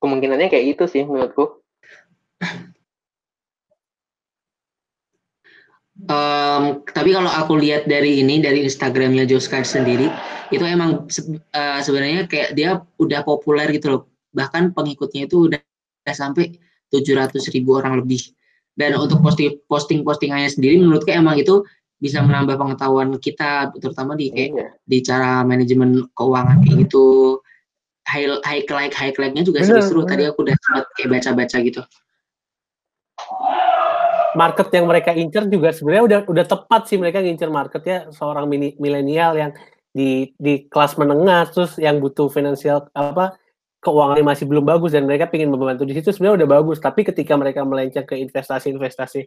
Kemungkinannya 0.00 0.48
kayak 0.48 0.76
gitu 0.76 0.84
sih 0.88 1.04
menurutku. 1.04 1.60
Um, 6.08 6.80
tapi 6.88 7.12
kalau 7.12 7.28
aku 7.28 7.60
lihat 7.60 7.84
dari 7.84 8.24
ini 8.24 8.40
dari 8.40 8.64
Instagramnya 8.64 9.28
Joska 9.28 9.60
sendiri 9.60 10.08
itu 10.48 10.64
emang 10.64 11.12
se 11.12 11.20
uh, 11.28 11.80
sebenarnya 11.84 12.24
kayak 12.24 12.56
dia 12.56 12.80
udah 12.96 13.20
populer 13.20 13.68
gitu 13.76 13.92
loh 13.92 14.02
bahkan 14.32 14.72
pengikutnya 14.72 15.28
itu 15.28 15.52
udah, 15.52 15.60
udah 15.60 16.16
sampai 16.16 16.56
700 16.90 17.54
ribu 17.54 17.78
orang 17.78 18.02
lebih. 18.02 18.20
Dan 18.74 18.96
untuk 18.98 19.22
posting 19.22 19.58
posting 19.66 20.02
postingannya 20.02 20.50
sendiri 20.50 20.78
menurutku 20.78 21.10
emang 21.10 21.38
itu 21.38 21.62
bisa 22.00 22.24
menambah 22.24 22.56
pengetahuan 22.56 23.12
kita 23.20 23.68
terutama 23.76 24.16
di 24.16 24.32
kayak 24.32 24.50
iya. 24.56 24.68
di 24.88 24.98
cara 25.04 25.44
manajemen 25.44 26.08
keuangan 26.16 26.64
kayak 26.64 26.76
gitu. 26.88 27.38
High 28.08 28.26
high 28.42 28.64
like 28.66 28.96
high 28.96 29.14
like-nya 29.14 29.44
juga 29.46 29.62
seru-seru. 29.62 30.08
Tadi 30.08 30.26
aku 30.26 30.48
udah 30.48 30.56
sempat 30.56 30.84
kayak 30.96 31.08
baca-baca 31.14 31.56
gitu. 31.62 31.82
Market 34.30 34.68
yang 34.72 34.86
mereka 34.86 35.10
incer 35.12 35.44
juga 35.50 35.74
sebenarnya 35.74 36.04
udah 36.06 36.20
udah 36.30 36.44
tepat 36.46 36.88
sih 36.88 36.96
mereka 36.96 37.20
ngincer 37.20 37.50
marketnya 37.50 38.08
seorang 38.14 38.48
milenial 38.78 39.36
yang 39.36 39.52
di 39.90 40.30
di 40.38 40.70
kelas 40.70 40.94
menengah 40.94 41.50
terus 41.50 41.74
yang 41.76 41.98
butuh 41.98 42.30
finansial 42.30 42.86
apa 42.94 43.34
keuangannya 43.80 44.24
masih 44.24 44.44
belum 44.44 44.64
bagus 44.68 44.92
dan 44.92 45.08
mereka 45.08 45.24
ingin 45.32 45.48
membantu 45.48 45.88
di 45.88 45.96
situ 45.96 46.12
sebenarnya 46.12 46.44
udah 46.44 46.50
bagus. 46.60 46.78
Tapi 46.78 47.00
ketika 47.00 47.32
mereka 47.40 47.64
melenceng 47.64 48.04
ke 48.04 48.16
investasi-investasi 48.20 49.20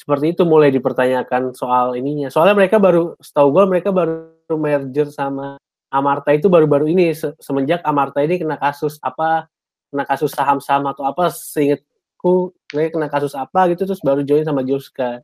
seperti 0.00 0.32
itu 0.32 0.42
mulai 0.48 0.72
dipertanyakan 0.72 1.52
soal 1.52 1.92
ininya. 1.92 2.32
Soalnya 2.32 2.56
mereka 2.56 2.80
baru 2.80 3.14
setahu 3.20 3.52
gue 3.52 3.64
mereka 3.68 3.92
baru 3.92 4.32
merger 4.56 5.12
sama 5.12 5.60
Amarta 5.92 6.32
itu 6.32 6.48
baru-baru 6.48 6.88
ini. 6.88 7.12
Semenjak 7.40 7.84
Amarta 7.84 8.24
ini 8.24 8.40
kena 8.40 8.56
kasus 8.56 8.96
apa 9.04 9.48
kena 9.92 10.04
kasus 10.08 10.32
saham-saham 10.32 10.88
atau 10.88 11.04
apa 11.04 11.28
seingat 11.32 11.84
aku 12.18 12.50
gue 12.74 12.90
kena 12.90 13.06
kasus 13.06 13.32
apa 13.38 13.70
gitu 13.70 13.86
terus 13.86 14.00
baru 14.00 14.24
join 14.24 14.42
sama 14.42 14.64
Joska. 14.64 15.20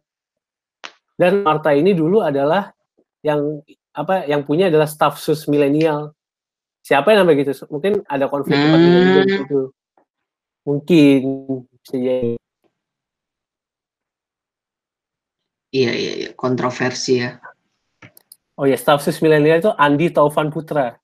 Dan 1.16 1.40
Marta 1.40 1.72
ini 1.72 1.96
dulu 1.96 2.20
adalah 2.20 2.68
yang 3.24 3.64
apa 3.94 4.28
yang 4.28 4.44
punya 4.44 4.68
adalah 4.68 4.84
staff 4.84 5.16
sus 5.16 5.46
milenial 5.48 6.12
siapa 6.84 7.16
yang 7.16 7.24
namanya 7.24 7.48
gitu? 7.48 7.64
Mungkin 7.72 8.04
ada 8.04 8.28
konflik 8.28 8.54
hmm. 8.60 8.68
juga 8.68 9.22
gitu 9.24 9.60
mungkin 10.64 11.20
bisa 11.84 11.96
jadi. 11.96 12.32
Iya 15.74 15.92
iya 15.92 16.12
iya. 16.16 16.30
Kontroversi 16.34 17.20
ya. 17.20 17.38
Oh 18.56 18.64
ya 18.64 18.78
staff 18.78 19.02
sus 19.04 19.20
milenial 19.20 19.60
itu 19.60 19.72
Andi 19.76 20.10
Taufan 20.10 20.50
Putra. 20.50 20.98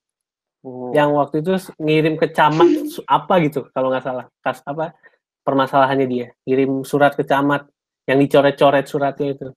Oh. 0.60 0.92
yang 0.92 1.16
waktu 1.16 1.40
itu 1.40 1.56
ngirim 1.80 2.20
ke 2.20 2.36
camat 2.36 2.68
apa 3.08 3.40
gitu 3.40 3.72
kalau 3.72 3.88
nggak 3.88 4.04
salah. 4.04 4.26
Kas 4.44 4.60
apa 4.68 4.92
permasalahannya 5.40 6.04
dia. 6.04 6.26
Kirim 6.44 6.84
surat 6.84 7.16
ke 7.16 7.24
camat 7.24 7.64
yang 8.04 8.20
dicoret-coret 8.20 8.84
suratnya 8.84 9.28
itu. 9.32 9.48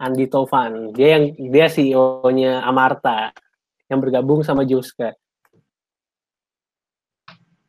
Andi 0.00 0.28
Tovan 0.28 0.92
dia 0.96 1.16
yang 1.16 1.24
dia 1.36 1.68
CEO-nya 1.68 2.64
Amarta 2.64 3.32
yang 3.88 4.00
bergabung 4.00 4.40
sama 4.44 4.64
Juska 4.64 5.12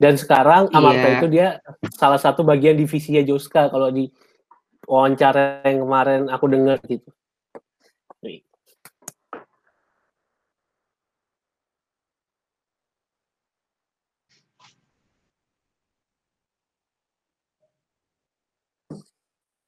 dan 0.02 0.18
sekarang 0.18 0.66
Amarta 0.74 1.06
yeah. 1.06 1.18
itu 1.22 1.28
dia 1.30 1.48
salah 1.94 2.18
satu 2.18 2.42
bagian 2.42 2.74
divisinya 2.74 3.22
Juska 3.22 3.70
kalau 3.70 3.94
di 3.94 4.10
wawancara 4.90 5.62
yang 5.62 5.86
kemarin 5.86 6.26
aku 6.26 6.50
dengar 6.50 6.82
gitu. 6.90 7.06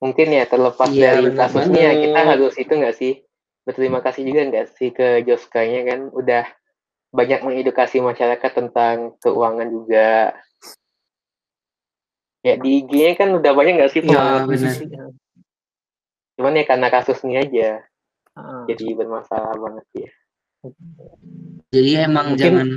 Mungkin 0.02 0.36
ya 0.36 0.44
terlepas 0.44 0.92
ya, 0.92 1.16
dari 1.16 1.32
kasusnya 1.32 1.96
kita 1.96 2.22
harus 2.28 2.58
itu 2.60 2.74
nggak 2.74 2.96
sih? 2.98 3.14
Berterima 3.64 4.04
kasih 4.04 4.28
juga 4.28 4.42
nggak 4.50 4.68
sih 4.76 4.90
ke 4.92 5.24
Joskanya 5.24 5.94
kan? 5.94 6.00
Udah 6.12 6.44
banyak 7.14 7.46
mengedukasi 7.46 8.02
masyarakat 8.02 8.52
tentang 8.52 9.14
keuangan 9.22 9.70
juga. 9.70 10.34
Ya 12.44 12.60
di 12.60 12.84
IG-nya 12.84 13.16
kan 13.16 13.30
udah 13.40 13.52
banyak 13.56 13.80
nggak 13.80 13.92
sih 13.96 14.04
ya, 14.04 14.44
cuman 16.36 16.60
ya 16.60 16.66
karena 16.68 16.92
kasus 16.92 17.24
ini 17.24 17.40
aja 17.40 17.80
ah. 18.36 18.68
jadi 18.68 19.00
bermasalah 19.00 19.56
banget 19.56 19.86
ya. 19.96 20.12
Jadi 21.72 21.92
emang 22.04 22.36
Mungkin, 22.36 22.44
jangan 22.44 22.68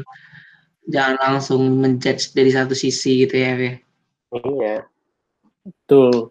jangan 0.86 1.16
langsung 1.18 1.62
menjudge 1.82 2.30
dari 2.30 2.54
satu 2.54 2.78
sisi 2.78 3.26
gitu 3.26 3.34
ya 3.34 3.52
iya. 4.30 4.86
Betul. 5.66 6.30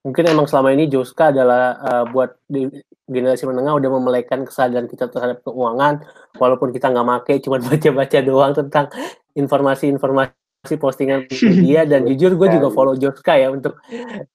Mungkin 0.00 0.24
emang 0.32 0.48
selama 0.48 0.72
ini 0.72 0.88
Joska 0.88 1.28
adalah 1.28 1.76
uh, 1.76 2.04
buat 2.08 2.40
di 2.48 2.72
generasi 3.10 3.44
menengah 3.44 3.74
udah 3.76 3.90
memelekan 3.90 4.46
kesadaran 4.46 4.86
kita 4.86 5.10
terhadap 5.10 5.42
keuangan 5.42 6.06
walaupun 6.38 6.70
kita 6.70 6.94
nggak 6.94 7.06
make 7.06 7.34
cuma 7.42 7.58
baca-baca 7.66 8.18
doang 8.22 8.52
tentang 8.54 8.86
informasi-informasi 9.34 10.74
postingan 10.78 11.26
dia 11.34 11.82
dan 11.90 12.06
jujur 12.06 12.38
gue 12.38 12.48
juga 12.54 12.70
follow 12.70 12.94
Joska 12.94 13.34
ya 13.34 13.50
untuk 13.50 13.82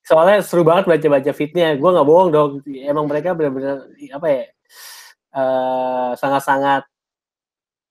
soalnya 0.04 0.44
seru 0.44 0.68
banget 0.68 0.92
baca-baca 0.92 1.32
fitnya 1.32 1.80
gue 1.80 1.90
nggak 1.90 2.08
bohong 2.08 2.30
dong 2.36 2.52
emang 2.68 3.08
mereka 3.08 3.32
benar-benar 3.32 3.88
apa 4.12 4.28
ya 4.28 4.44
eh, 5.32 6.12
sangat-sangat 6.20 6.84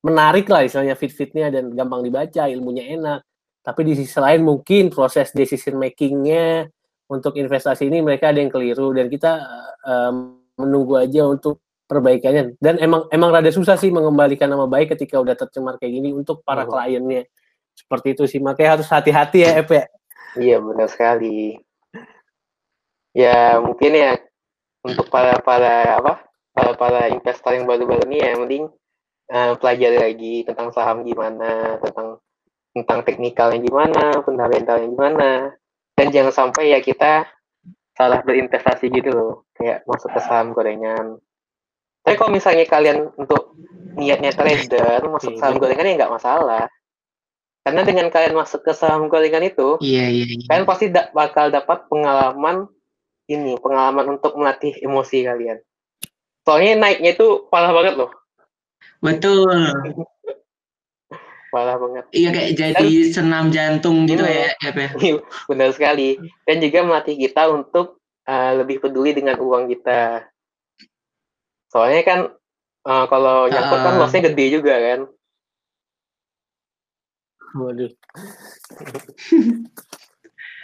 menarik 0.05 0.45
lah 0.53 0.69
istilahnya 0.69 1.01
fit-fitnya 1.01 1.49
dan 1.49 1.73
gampang 1.73 2.05
dibaca 2.05 2.45
ilmunya 2.45 2.93
enak. 2.93 3.21
Tapi 3.65 3.81
di 3.81 3.97
sisi 3.97 4.21
lain 4.21 4.45
mungkin 4.45 4.93
proses 4.93 5.33
decision 5.33 5.81
makingnya 5.81 6.69
untuk 7.09 7.41
investasi 7.41 7.89
ini 7.89 8.05
mereka 8.05 8.29
ada 8.29 8.45
yang 8.45 8.53
keliru 8.53 8.93
dan 8.93 9.09
kita 9.09 9.41
um, 9.89 10.44
menunggu 10.59 10.99
aja 10.99 11.27
untuk 11.27 11.61
perbaikannya. 11.85 12.57
Dan 12.59 12.81
emang 12.81 13.07
emang 13.13 13.31
rada 13.31 13.51
susah 13.53 13.77
sih 13.77 13.93
mengembalikan 13.93 14.49
nama 14.49 14.65
baik 14.65 14.97
ketika 14.97 15.21
udah 15.21 15.37
tercemar 15.37 15.77
kayak 15.77 16.01
gini 16.01 16.11
untuk 16.17 16.41
para 16.43 16.65
oh. 16.65 16.71
kliennya. 16.73 17.29
Seperti 17.75 18.15
itu 18.15 18.25
sih 18.31 18.41
makanya 18.41 18.79
harus 18.79 18.89
hati-hati 18.89 19.45
ya 19.45 19.51
Ep 19.61 19.69
ya. 19.71 19.85
Iya 20.35 20.57
benar 20.63 20.89
sekali. 20.91 21.59
Ya 23.15 23.59
mungkin 23.63 23.93
ya 23.95 24.19
untuk 24.83 25.07
para 25.11 25.39
para 25.39 26.03
apa 26.03 26.13
para 26.51 26.73
para 26.75 27.01
investor 27.11 27.55
yang 27.55 27.67
baru-baru 27.67 28.07
ini 28.11 28.17
ya 28.23 28.29
yang 28.35 28.41
penting 28.47 28.65
uh, 29.31 29.53
pelajari 29.59 29.99
lagi 29.99 30.35
tentang 30.47 30.75
saham 30.75 31.07
gimana 31.07 31.79
tentang 31.83 32.19
tentang 32.75 33.01
teknikalnya 33.07 33.63
gimana 33.63 34.03
fundamentalnya 34.23 34.89
gimana. 34.91 35.31
Dan 35.95 36.11
jangan 36.11 36.35
sampai 36.35 36.75
ya 36.75 36.83
kita 36.83 37.27
salah 37.95 38.21
berinvestasi 38.21 38.91
gitu 38.91 39.11
loh. 39.11 39.33
Kayak 39.55 39.87
masuk 39.87 40.11
ke 40.13 40.21
saham 40.23 40.53
gorengan. 40.53 41.19
Tapi 42.05 42.15
kalau 42.21 42.35
misalnya 42.35 42.69
kalian 42.69 43.09
untuk 43.17 43.57
niatnya 43.97 44.35
trader 44.37 45.01
masuk 45.09 45.41
saham 45.41 45.57
gorengan 45.57 45.89
ya 45.89 45.95
nggak 46.05 46.15
masalah. 46.15 46.69
Karena 47.65 47.81
dengan 47.81 48.13
kalian 48.13 48.37
masuk 48.37 48.61
ke 48.61 48.77
saham 48.77 49.09
gorengan 49.09 49.41
itu 49.41 49.81
iya, 49.81 50.13
iya, 50.13 50.25
iya. 50.29 50.45
kalian 50.53 50.69
pasti 50.69 50.93
da 50.93 51.09
bakal 51.17 51.49
dapat 51.49 51.89
pengalaman 51.89 52.69
ini 53.25 53.57
pengalaman 53.57 54.21
untuk 54.21 54.37
melatih 54.37 54.77
emosi 54.85 55.25
kalian. 55.25 55.59
Soalnya 56.45 56.77
naiknya 56.77 57.17
itu 57.17 57.49
parah 57.49 57.73
banget 57.73 57.97
loh. 57.97 58.13
Betul 59.01 59.49
parah 61.55 61.79
banget. 61.79 62.05
Iya 62.11 62.29
kayak 62.35 62.53
jadi 62.59 62.91
Dan, 63.07 63.15
senam 63.15 63.45
jantung 63.55 64.11
gitu 64.11 64.27
ya, 64.27 64.51
ya, 64.59 64.71
ya. 64.75 65.23
Benar 65.47 65.71
sekali. 65.71 66.19
Dan 66.43 66.59
juga 66.59 66.83
melatih 66.83 67.15
kita 67.15 67.47
untuk 67.47 68.03
uh, 68.27 68.53
lebih 68.59 68.83
peduli 68.83 69.15
dengan 69.15 69.39
uang 69.39 69.71
kita. 69.71 70.27
Soalnya 71.71 72.03
kan 72.03 72.19
uh, 72.91 73.07
kalau 73.07 73.47
nyangkut 73.47 73.79
kan 73.87 73.95
lossnya 74.03 74.27
gede 74.35 74.59
juga 74.59 74.75
kan. 74.75 75.01
Waduh. 77.55 77.95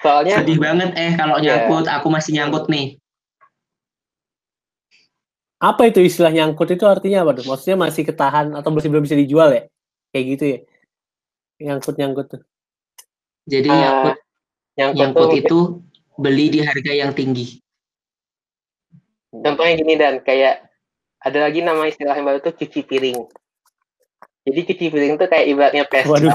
Soalnya 0.00 0.40
Sedih 0.40 0.58
banget 0.58 0.96
eh 0.96 1.12
kalau 1.14 1.36
Iya. 1.38 1.68
nyangkut, 1.68 1.86
aku 1.86 2.08
masih 2.08 2.32
nyangkut 2.34 2.66
nih. 2.72 2.96
Apa 5.60 5.92
itu 5.92 6.00
istilah 6.00 6.32
nyangkut 6.32 6.72
itu 6.72 6.88
artinya 6.88 7.20
apa 7.20 7.36
tuh? 7.36 7.44
Maksudnya 7.44 7.76
masih 7.76 8.02
ketahan 8.08 8.56
atau 8.56 8.72
masih 8.72 8.88
belum 8.88 9.04
bisa 9.04 9.12
dijual 9.12 9.52
ya? 9.52 9.62
Kayak 10.08 10.24
gitu 10.34 10.44
ya? 10.56 10.58
Nyangkut-nyangkut 11.60 12.26
tuh. 12.32 12.42
Jadi 13.44 13.68
uh, 13.68 13.76
nyangkut 13.76 14.16
nyangkut, 14.76 14.98
nyangkut 14.98 15.28
tuh 15.28 15.38
itu 15.38 15.58
beli 16.16 16.46
di 16.52 16.60
harga 16.64 16.92
yang 16.92 17.12
tinggi. 17.12 17.60
contohnya 19.30 19.78
gini 19.78 19.94
dan 19.94 20.18
kayak 20.26 20.66
ada 21.22 21.38
lagi 21.46 21.62
nama 21.62 21.86
istilah 21.86 22.18
yang 22.18 22.26
baru 22.26 22.42
tuh 22.42 22.50
cuci 22.56 22.82
piring. 22.82 23.30
Jadi 24.42 24.60
cuci 24.72 24.86
piring 24.90 25.14
tuh 25.20 25.28
kayak 25.30 25.46
ibaratnya 25.46 25.84
pesta. 25.86 26.10
Waduh. 26.10 26.34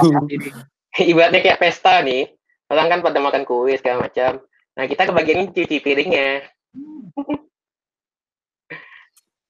ibaratnya 1.12 1.40
kayak 1.44 1.60
pesta 1.60 2.00
nih. 2.00 2.32
Orang 2.72 2.88
kan 2.88 3.04
pada 3.04 3.20
makan 3.20 3.44
kue 3.44 3.76
segala 3.76 4.08
macam. 4.08 4.40
Nah 4.78 4.84
kita 4.88 5.10
kebagian 5.10 5.52
cuci 5.52 5.76
piringnya. 5.84 6.46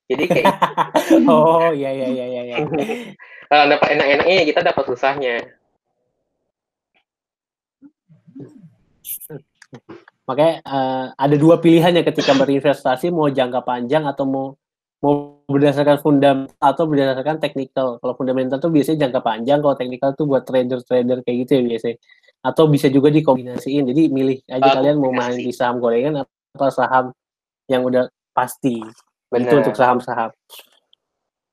Jadi 0.06 0.24
kayak 0.30 0.54
oh 1.30 1.70
iya 1.74 1.90
iya 1.90 2.06
iya 2.06 2.26
iya. 2.30 2.42
iya. 2.46 2.56
kalau 3.50 3.64
dapat 3.70 3.88
enak-enaknya 3.98 4.34
ya 4.42 4.44
kita 4.46 4.60
dapat 4.62 4.84
susahnya. 4.86 5.36
Makanya 10.26 10.54
eh, 10.62 11.06
ada 11.14 11.36
dua 11.38 11.62
pilihan 11.62 11.94
ya 11.94 12.02
ketika 12.02 12.34
berinvestasi 12.34 13.14
mau 13.14 13.30
jangka 13.30 13.62
panjang 13.62 14.04
atau 14.06 14.24
mau 14.26 14.46
mau 15.04 15.38
berdasarkan 15.46 16.02
fundamental 16.02 16.56
atau 16.58 16.84
berdasarkan 16.88 17.38
technical. 17.38 18.02
Kalau 18.02 18.14
fundamental 18.18 18.58
tuh 18.58 18.72
biasanya 18.72 19.06
jangka 19.06 19.20
panjang, 19.22 19.58
kalau 19.62 19.76
technical 19.78 20.10
tuh 20.16 20.26
buat 20.26 20.42
trader-trader 20.42 21.22
kayak 21.22 21.36
gitu 21.46 21.50
ya 21.60 21.62
biasanya. 21.62 21.96
Atau 22.42 22.64
bisa 22.66 22.90
juga 22.90 23.12
dikombinasiin. 23.12 23.86
Jadi 23.86 24.02
milih 24.10 24.38
aja 24.50 24.66
Ah, 24.66 24.74
kalian 24.80 24.96
mau 24.98 25.12
main 25.14 25.38
di 25.38 25.52
saham 25.54 25.78
gorengan 25.78 26.26
atau 26.26 26.70
saham 26.72 27.14
yang 27.70 27.86
udah 27.86 28.10
pasti. 28.34 28.82
Itu 28.82 29.30
Benar. 29.30 29.62
untuk 29.62 29.76
saham-saham. 29.76 30.30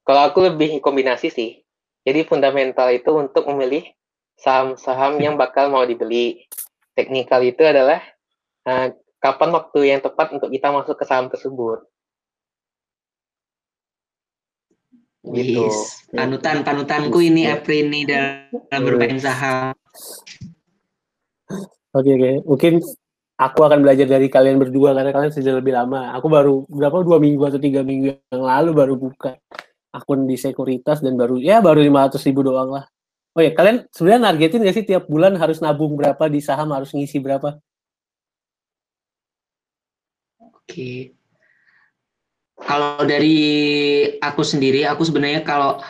Kalau 0.04 0.22
aku 0.30 0.40
lebih 0.46 0.80
kombinasi 0.82 1.30
sih. 1.30 1.52
Jadi 2.04 2.28
fundamental 2.28 2.92
itu 2.92 3.16
untuk 3.16 3.48
memilih 3.48 3.88
saham-saham 4.36 5.20
yang 5.24 5.40
bakal 5.40 5.72
mau 5.72 5.88
dibeli. 5.88 6.44
Teknikal 6.94 7.42
itu 7.46 7.62
adalah 7.66 8.02
eh, 8.70 8.88
kapan 9.18 9.50
waktu 9.56 9.80
yang 9.90 10.00
tepat 10.04 10.36
untuk 10.36 10.50
kita 10.54 10.70
masuk 10.70 10.96
ke 11.00 11.06
saham 11.08 11.28
tersebut. 11.32 11.86
Gitu. 15.24 15.64
Wis, 15.64 16.04
panutan 16.12 16.68
panutanku 16.68 17.24
ini. 17.24 17.48
April 17.48 17.88
ini 17.88 18.04
dalam 18.04 18.82
bermain 18.84 19.16
saham. 19.24 19.72
Oke 21.96 22.12
oke. 22.20 22.32
Mungkin 22.44 22.74
aku 23.40 23.60
akan 23.64 23.80
belajar 23.88 24.04
dari 24.04 24.28
kalian 24.28 24.60
berdua 24.60 24.92
karena 24.92 25.16
kalian 25.16 25.32
sudah 25.32 25.64
lebih 25.64 25.72
lama. 25.72 26.12
Aku 26.20 26.28
baru 26.28 26.68
berapa 26.68 27.08
dua 27.08 27.24
minggu 27.24 27.40
atau 27.48 27.60
tiga 27.64 27.88
minggu 27.88 28.20
yang 28.36 28.44
lalu 28.44 28.72
baru 28.76 28.94
buka 29.00 29.40
akun 29.96 30.28
di 30.28 30.36
sekuritas 30.36 31.00
dan 31.00 31.16
baru 31.16 31.38
ya 31.38 31.62
baru 31.64 31.80
500 31.80 32.28
ribu 32.28 32.44
doang 32.44 32.76
lah. 32.76 32.86
Oh 33.34 33.42
ya 33.42 33.50
kalian 33.58 33.90
sebenarnya 33.90 34.22
nargetin 34.30 34.62
nggak 34.62 34.76
sih 34.78 34.86
tiap 34.86 35.10
bulan 35.10 35.34
harus 35.42 35.58
nabung 35.58 35.98
berapa 35.98 36.30
di 36.30 36.38
saham 36.38 36.70
harus 36.70 36.94
ngisi 36.94 37.18
berapa? 37.18 37.58
Oke. 40.38 41.18
Kalau 42.64 43.02
dari 43.04 43.38
aku 44.22 44.46
sendiri, 44.46 44.86
aku 44.86 45.02
sebenarnya 45.04 45.42
kalau 45.42 45.82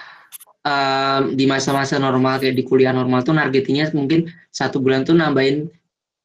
em, 0.64 1.36
di 1.36 1.44
masa-masa 1.44 2.00
normal 2.00 2.40
kayak 2.40 2.56
di 2.56 2.64
kuliah 2.64 2.96
normal 2.96 3.28
tuh 3.28 3.36
nargetinnya 3.36 3.92
mungkin 3.92 4.32
satu 4.50 4.80
bulan 4.80 5.04
tuh 5.04 5.14
nambahin 5.20 5.68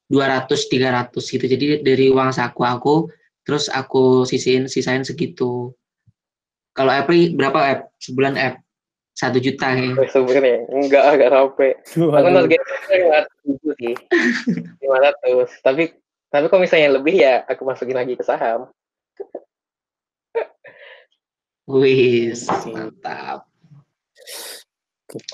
200 0.07 0.71
300 0.71 1.19
gitu. 1.19 1.45
Jadi 1.45 1.67
dari 1.83 2.07
uang 2.15 2.31
saku 2.31 2.63
aku 2.63 2.95
terus 3.43 3.67
aku 3.67 4.23
sisihin 4.23 4.71
sisain 4.71 5.03
segitu. 5.03 5.75
Kalau 6.73 6.95
April 6.95 7.35
berapa 7.35 7.59
Ap? 7.59 7.81
Sebulan 7.99 8.39
Ap? 8.39 8.68
Satu 9.19 9.43
juta 9.43 9.75
kayaknya. 9.75 9.99
Oh, 9.99 10.07
Sebenarnya 10.07 10.57
enggak 10.71 11.03
enggak 11.11 11.31
sampai. 11.35 11.71
Aku 11.91 12.29
targetnya 12.31 12.95
500 13.27 13.43
ribu 13.43 13.69
sih. 13.75 13.95
500. 14.87 15.67
Tapi 15.67 15.83
tapi 16.29 16.45
kalau 16.47 16.63
misalnya 16.63 16.89
lebih 16.95 17.15
ya 17.19 17.43
aku 17.43 17.67
masukin 17.67 17.99
lagi 17.99 18.15
ke 18.15 18.23
saham. 18.23 18.71
Wis, 21.67 22.47
mantap. 22.65 23.45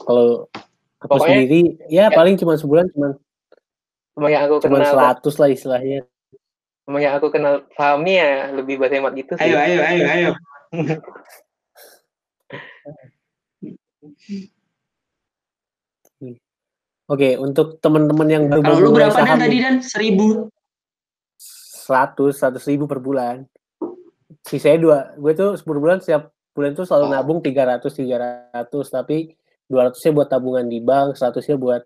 Kalau 0.01 0.49
aku 0.99 1.07
Pokoknya- 1.07 1.45
sendiri 1.45 1.61
ya 1.93 2.09
ya. 2.09 2.11
paling 2.11 2.41
cuma 2.41 2.57
sebulan 2.57 2.89
cuma 2.91 3.15
Emang 4.15 4.31
yang 4.31 4.43
aku 4.47 4.63
cuma 4.65 4.79
kenal 4.81 4.95
100 5.21 5.35
lah 5.37 5.49
istilahnya. 5.51 5.99
emang 6.87 7.01
yang 7.03 7.15
aku 7.17 7.29
kenal 7.29 7.67
saham 7.75 8.01
nih 8.01 8.17
ya 8.17 8.33
lebih 8.55 8.79
berhemat 8.79 9.13
gitu 9.13 9.35
sih. 9.37 9.45
Ayo, 9.45 9.57
ayo, 9.61 9.79
ayo, 9.83 10.05
ayo. 10.09 10.31
Oke, 17.05 17.37
untuk 17.37 17.77
teman-teman 17.85 18.29
yang 18.33 18.45
baru 18.49 18.65
Kalau 18.65 18.79
lu 18.81 18.91
berapa 18.97 19.13
dan 19.13 19.19
saham 19.29 19.39
tadi 19.45 19.59
dan? 19.61 19.75
Seribu. 19.85 20.49
100, 21.37 22.33
100 22.33 22.65
ribu 22.65 22.89
per 22.89 22.97
bulan. 22.97 23.45
Sisanya 24.41 24.79
dua, 24.81 24.99
gue 25.21 25.33
tuh 25.37 25.53
10 25.61 25.81
bulan 25.85 26.01
setiap 26.01 26.33
bulan 26.57 26.73
tuh 26.73 26.89
selalu 26.89 27.05
Oh. 27.05 27.13
nabung 27.13 27.39
300, 27.45 27.93
300, 27.93 28.89
tapi 28.89 29.37
200-nya 29.69 30.13
buat 30.17 30.29
tabungan 30.33 30.65
di 30.65 30.81
bank, 30.81 31.21
100-nya 31.21 31.61
buat 31.61 31.83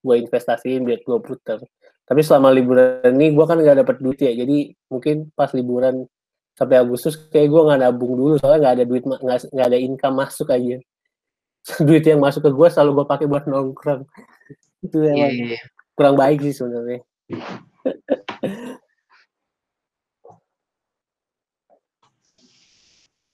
gue 0.00 0.14
investasiin 0.24 0.88
biar 0.88 1.04
gue 1.04 1.18
puter. 1.20 1.60
Tapi 2.08 2.20
selama 2.24 2.48
liburan 2.48 3.12
ini 3.12 3.36
gue 3.36 3.44
kan 3.44 3.60
nggak 3.60 3.84
dapet 3.84 3.96
duit 4.00 4.18
ya, 4.24 4.32
jadi 4.32 4.72
mungkin 4.88 5.28
pas 5.36 5.52
liburan 5.52 6.08
sampai 6.56 6.80
Agustus 6.80 7.16
kayak 7.28 7.48
gue 7.48 7.60
nggak 7.60 7.80
nabung 7.80 8.12
dulu 8.16 8.40
soalnya 8.40 8.60
nggak 8.68 8.74
ada 8.80 8.84
duit 8.88 9.04
nggak 9.52 9.68
ada 9.68 9.78
income 9.78 10.16
masuk 10.16 10.48
aja. 10.48 10.80
duit 11.86 12.04
yang 12.06 12.20
masuk 12.22 12.42
ke 12.46 12.50
gue 12.50 12.68
selalu 12.70 12.90
gue 13.02 13.06
pakai 13.06 13.26
buat 13.30 13.44
nongkrong. 13.46 14.02
Itu 14.82 14.98
Iya, 15.02 15.12
emang 15.14 15.32
iya, 15.34 15.46
iya. 15.56 15.60
kurang 15.94 16.16
baik 16.18 16.38
sih 16.42 16.54
sebenarnya. 16.54 17.00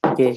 Oke, 0.05 0.29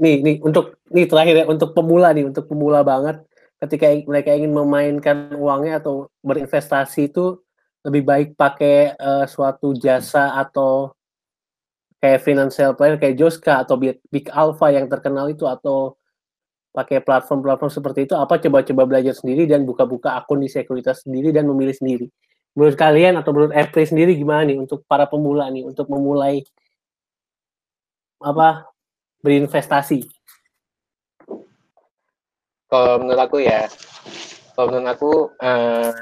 nih 0.00 0.14
nih 0.24 0.36
untuk 0.40 0.80
nih 0.88 1.04
terakhir 1.10 1.34
ya 1.40 1.44
untuk 1.46 1.76
pemula 1.76 2.08
nih 2.16 2.24
untuk 2.24 2.48
pemula 2.48 2.80
banget 2.80 3.20
ketika 3.60 3.86
mereka 4.08 4.30
ingin 4.34 4.52
memainkan 4.56 5.36
uangnya 5.36 5.78
atau 5.84 6.08
berinvestasi 6.24 7.12
itu 7.12 7.38
lebih 7.86 8.02
baik 8.08 8.28
pakai 8.40 8.96
eh, 8.96 9.24
suatu 9.28 9.76
jasa 9.76 10.32
atau 10.40 10.96
kayak 12.02 12.20
financial 12.26 12.74
planner 12.74 12.98
kayak 12.98 13.14
Joska 13.14 13.62
atau 13.62 13.78
Big 13.78 14.26
Alpha 14.34 14.74
yang 14.74 14.90
terkenal 14.90 15.30
itu 15.30 15.46
atau 15.46 15.94
pakai 16.72 17.04
platform-platform 17.04 17.68
seperti 17.68 18.08
itu 18.08 18.16
apa 18.16 18.40
coba-coba 18.40 18.88
belajar 18.88 19.12
sendiri 19.12 19.44
dan 19.44 19.68
buka-buka 19.68 20.16
akun 20.16 20.40
di 20.40 20.48
sekuritas 20.48 21.04
sendiri 21.04 21.28
dan 21.28 21.44
memilih 21.44 21.76
sendiri. 21.76 22.08
Menurut 22.56 22.76
kalian 22.76 23.16
atau 23.20 23.32
menurut 23.32 23.52
April 23.52 23.84
sendiri 23.84 24.12
gimana 24.16 24.48
nih 24.48 24.56
untuk 24.60 24.84
para 24.88 25.04
pemula 25.04 25.48
nih 25.52 25.68
untuk 25.68 25.88
memulai 25.88 26.44
apa 28.20 28.68
berinvestasi? 29.20 30.08
Kalau 32.72 33.04
menurut 33.04 33.20
aku 33.20 33.38
ya, 33.44 33.68
kalau 34.56 34.72
menurut 34.72 34.88
aku 34.96 35.12
eh, 35.44 35.92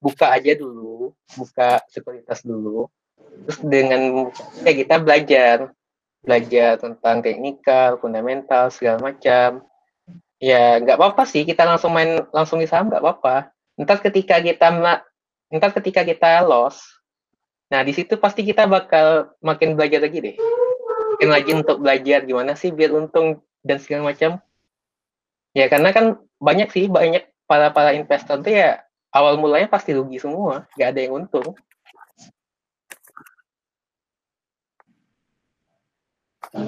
buka 0.00 0.26
aja 0.32 0.52
dulu, 0.56 1.12
buka 1.36 1.84
sekuritas 1.92 2.40
dulu. 2.40 2.88
Terus 3.44 3.60
dengan 3.60 4.32
ya 4.64 4.72
kita 4.72 4.96
belajar, 4.96 5.56
belajar 6.24 6.80
tentang 6.80 7.20
teknikal, 7.20 8.00
fundamental 8.00 8.72
segala 8.72 9.12
macam. 9.12 9.60
Ya 10.36 10.76
nggak 10.76 11.00
apa-apa 11.00 11.24
sih 11.24 11.48
kita 11.48 11.64
langsung 11.64 11.96
main 11.96 12.20
langsung 12.28 12.60
di 12.60 12.68
saham 12.68 12.92
nggak 12.92 13.00
apa-apa. 13.00 13.56
Ntar 13.80 14.04
ketika 14.04 14.36
kita 14.40 14.68
mela- 14.68 15.04
ntar 15.48 15.72
ketika 15.80 16.04
kita 16.04 16.44
loss, 16.44 16.80
nah 17.72 17.80
di 17.80 17.96
situ 17.96 18.20
pasti 18.20 18.44
kita 18.44 18.68
bakal 18.68 19.32
makin 19.40 19.76
belajar 19.76 20.04
lagi 20.04 20.18
deh. 20.20 20.36
Makin 21.16 21.30
lagi 21.32 21.50
untuk 21.56 21.80
belajar 21.80 22.28
gimana 22.28 22.52
sih 22.52 22.68
biar 22.68 22.92
untung 22.92 23.40
dan 23.64 23.80
segala 23.80 24.12
macam. 24.12 24.36
Ya 25.56 25.72
karena 25.72 25.88
kan 25.96 26.20
banyak 26.36 26.68
sih 26.68 26.84
banyak 26.92 27.24
para 27.48 27.72
para 27.72 27.96
investor 27.96 28.44
tuh 28.44 28.52
ya 28.52 28.84
awal 29.08 29.40
mulanya 29.40 29.72
pasti 29.72 29.96
rugi 29.96 30.20
semua, 30.20 30.68
nggak 30.76 30.88
ada 30.92 31.00
yang 31.00 31.14
untung. 31.24 31.56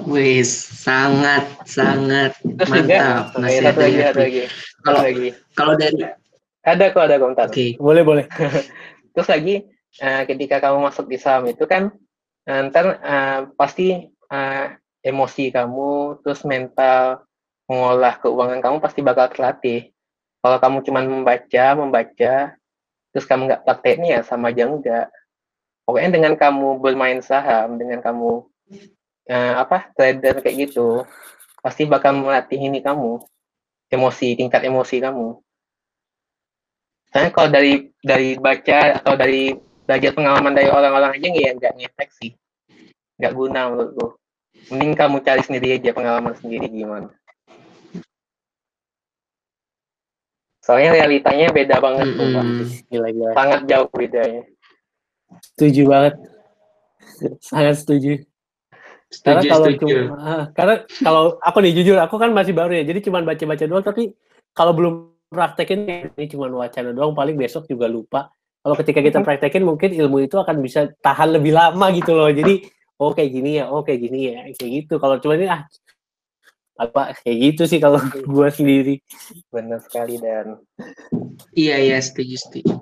Wis, 0.09 0.49
sangat 0.83 1.45
sangat 1.63 2.35
Terus 2.41 2.69
mantap 2.69 3.35
satu 3.35 3.79
dari 3.79 3.97
lagi, 3.99 4.43
Kalau 4.83 5.01
kalau 5.55 5.73
dari 5.79 6.03
Ada 6.59 6.91
kok, 6.91 7.03
ada 7.07 7.15
kok, 7.17 7.29
ntar. 7.33 7.47
oke, 7.49 7.65
Boleh 7.79 8.03
boleh. 8.03 8.25
Terus 9.15 9.27
lagi 9.31 9.55
eh, 10.03 10.23
ketika 10.27 10.59
kamu 10.59 10.91
masuk 10.91 11.07
di 11.07 11.17
saham 11.17 11.47
itu 11.47 11.63
kan 11.65 11.89
eh, 12.45 12.61
ntar 12.69 12.99
eh, 12.99 13.39
pasti 13.55 14.11
eh, 14.11 14.65
emosi 14.99 15.55
kamu, 15.55 16.19
terus 16.21 16.43
mental 16.43 17.23
mengolah 17.71 18.19
keuangan 18.19 18.59
kamu 18.59 18.77
pasti 18.83 18.99
bakal 18.99 19.31
terlatih. 19.31 19.95
Kalau 20.39 20.57
kamu 20.59 20.77
cuma 20.83 20.99
membaca, 21.03 21.65
membaca, 21.75 22.35
terus 23.11 23.25
kamu 23.27 23.47
nggak 23.47 23.63
prakteknya 23.63 24.19
ya 24.19 24.21
sama 24.27 24.51
aja 24.51 24.67
enggak. 24.67 25.07
Pokoknya 25.87 26.09
dengan 26.15 26.33
kamu 26.35 26.83
bermain 26.83 27.19
saham, 27.23 27.79
dengan 27.79 28.03
kamu 28.03 28.45
eh, 29.29 29.53
apa 29.53 29.93
trader 29.93 30.41
kayak 30.41 30.69
gitu, 30.69 31.05
pasti 31.61 31.85
bakal 31.85 32.17
melatih 32.17 32.57
ini 32.57 32.81
kamu 32.81 33.21
emosi, 33.93 34.33
tingkat 34.33 34.65
emosi 34.65 34.97
kamu. 34.97 35.37
Soalnya 37.13 37.31
kalau 37.33 37.49
dari 37.53 37.93
dari 38.01 38.37
baca 38.37 39.01
atau 39.01 39.13
dari 39.13 39.53
belajar 39.85 40.11
pengalaman 40.13 40.53
dari 40.53 40.69
orang-orang 40.69 41.17
aja 41.17 41.25
nggak 41.25 41.45
ya 41.45 41.51
nggak 41.57 41.73
ngefek 41.77 42.09
sih, 42.17 42.31
nggak 43.21 43.33
guna 43.37 43.69
menurutku. 43.69 44.17
Mending 44.69 44.93
kamu 44.93 45.17
cari 45.25 45.41
sendiri 45.41 45.77
aja 45.77 45.93
pengalaman 45.93 46.35
sendiri 46.37 46.69
gimana. 46.69 47.09
Soalnya 50.61 51.01
realitanya 51.01 51.49
beda 51.49 51.81
banget 51.81 52.13
tuh, 52.13 52.29
Pak. 52.29 52.45
Mm-mm. 52.45 52.69
Gila-gila. 52.93 53.31
Sangat 53.33 53.61
jauh 53.65 53.89
bedanya. 53.89 54.43
Setuju 55.41 55.81
banget. 55.89 56.15
Sangat 57.41 57.75
setuju. 57.81 58.28
Karena 59.09 59.41
kalau 59.41 59.65
setuju. 59.65 59.81
cuma, 59.81 60.17
ah, 60.21 60.43
karena 60.53 60.75
kalau 61.01 61.23
aku 61.41 61.57
nih 61.65 61.73
jujur, 61.81 61.97
aku 61.97 62.15
kan 62.21 62.29
masih 62.29 62.53
baru 62.53 62.77
ya, 62.77 62.83
jadi 62.85 62.99
cuma 63.01 63.25
baca-baca 63.25 63.65
doang. 63.65 63.81
Tapi 63.81 64.13
kalau 64.53 64.73
belum 64.77 64.93
praktekin 65.33 66.13
ini 66.13 66.25
cuma 66.29 66.45
wacana 66.53 66.93
doang, 66.93 67.17
paling 67.17 67.33
besok 67.33 67.65
juga 67.65 67.89
lupa. 67.89 68.29
Kalau 68.61 68.75
ketika 68.77 69.01
kita 69.01 69.19
praktekin, 69.25 69.65
mungkin 69.65 69.97
ilmu 69.97 70.29
itu 70.29 70.37
akan 70.37 70.61
bisa 70.61 70.93
tahan 71.01 71.33
lebih 71.33 71.57
lama 71.57 71.89
gitu 71.89 72.13
loh. 72.13 72.29
Jadi, 72.29 72.69
oh 73.01 73.09
kayak 73.09 73.31
gini 73.33 73.57
ya, 73.57 73.65
oh 73.73 73.81
kayak 73.81 73.99
gini 74.03 74.19
ya, 74.29 74.45
kayak 74.53 74.71
gitu. 74.85 75.01
Kalau 75.01 75.17
cuma 75.17 75.33
ini 75.41 75.49
ah 75.49 75.65
apa 76.79 77.11
kayak 77.25 77.37
gitu 77.43 77.63
sih 77.67 77.79
kalau 77.83 77.99
gua 78.31 78.47
sendiri. 78.47 79.03
Benar 79.51 79.83
sekali 79.83 80.15
dan 80.15 80.63
Iya 81.51 81.75
iya 81.75 81.97
setuju 81.99 82.39
setuju. 82.39 82.79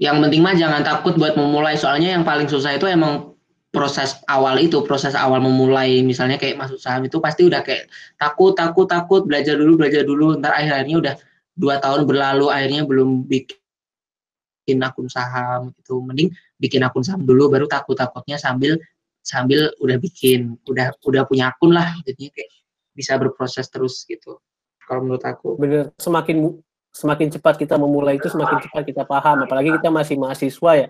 Yang 0.00 0.16
penting 0.26 0.40
mah 0.40 0.56
jangan 0.56 0.82
takut 0.82 1.14
buat 1.20 1.36
memulai 1.36 1.76
soalnya 1.76 2.16
yang 2.16 2.24
paling 2.24 2.48
susah 2.48 2.74
itu 2.74 2.88
emang 2.88 3.31
proses 3.72 4.20
awal 4.28 4.60
itu 4.60 4.84
proses 4.84 5.16
awal 5.16 5.40
memulai 5.40 6.04
misalnya 6.04 6.36
kayak 6.36 6.60
masuk 6.60 6.76
saham 6.76 7.08
itu 7.08 7.16
pasti 7.24 7.48
udah 7.48 7.64
kayak 7.64 7.88
takut 8.20 8.52
takut 8.52 8.84
takut 8.84 9.24
belajar 9.24 9.56
dulu 9.56 9.80
belajar 9.80 10.04
dulu 10.04 10.36
ntar 10.38 10.52
akhirnya 10.52 11.00
udah 11.00 11.14
dua 11.56 11.80
tahun 11.80 12.04
berlalu 12.04 12.52
akhirnya 12.52 12.84
belum 12.84 13.24
bikin 13.24 14.78
akun 14.84 15.08
saham 15.08 15.72
itu 15.72 15.94
mending 16.04 16.28
bikin 16.60 16.84
akun 16.84 17.00
saham 17.00 17.24
dulu 17.24 17.48
baru 17.48 17.64
takut 17.64 17.96
takutnya 17.96 18.36
sambil 18.36 18.76
sambil 19.24 19.72
udah 19.80 19.96
bikin 19.96 20.60
udah 20.68 20.92
udah 21.08 21.24
punya 21.24 21.48
akun 21.56 21.72
lah 21.72 21.96
jadinya 22.04 22.28
kayak 22.36 22.52
bisa 22.92 23.16
berproses 23.16 23.72
terus 23.72 24.04
gitu 24.04 24.36
kalau 24.84 25.08
menurut 25.08 25.24
aku 25.24 25.56
Bener, 25.56 25.96
semakin 25.96 26.60
semakin 26.92 27.32
cepat 27.32 27.56
kita 27.56 27.80
memulai 27.80 28.20
itu 28.20 28.28
semakin 28.28 28.68
cepat 28.68 28.84
kita 28.84 29.02
paham. 29.08 29.48
Apalagi 29.48 29.72
kita 29.80 29.88
masih 29.88 30.20
mahasiswa 30.20 30.72
ya, 30.76 30.86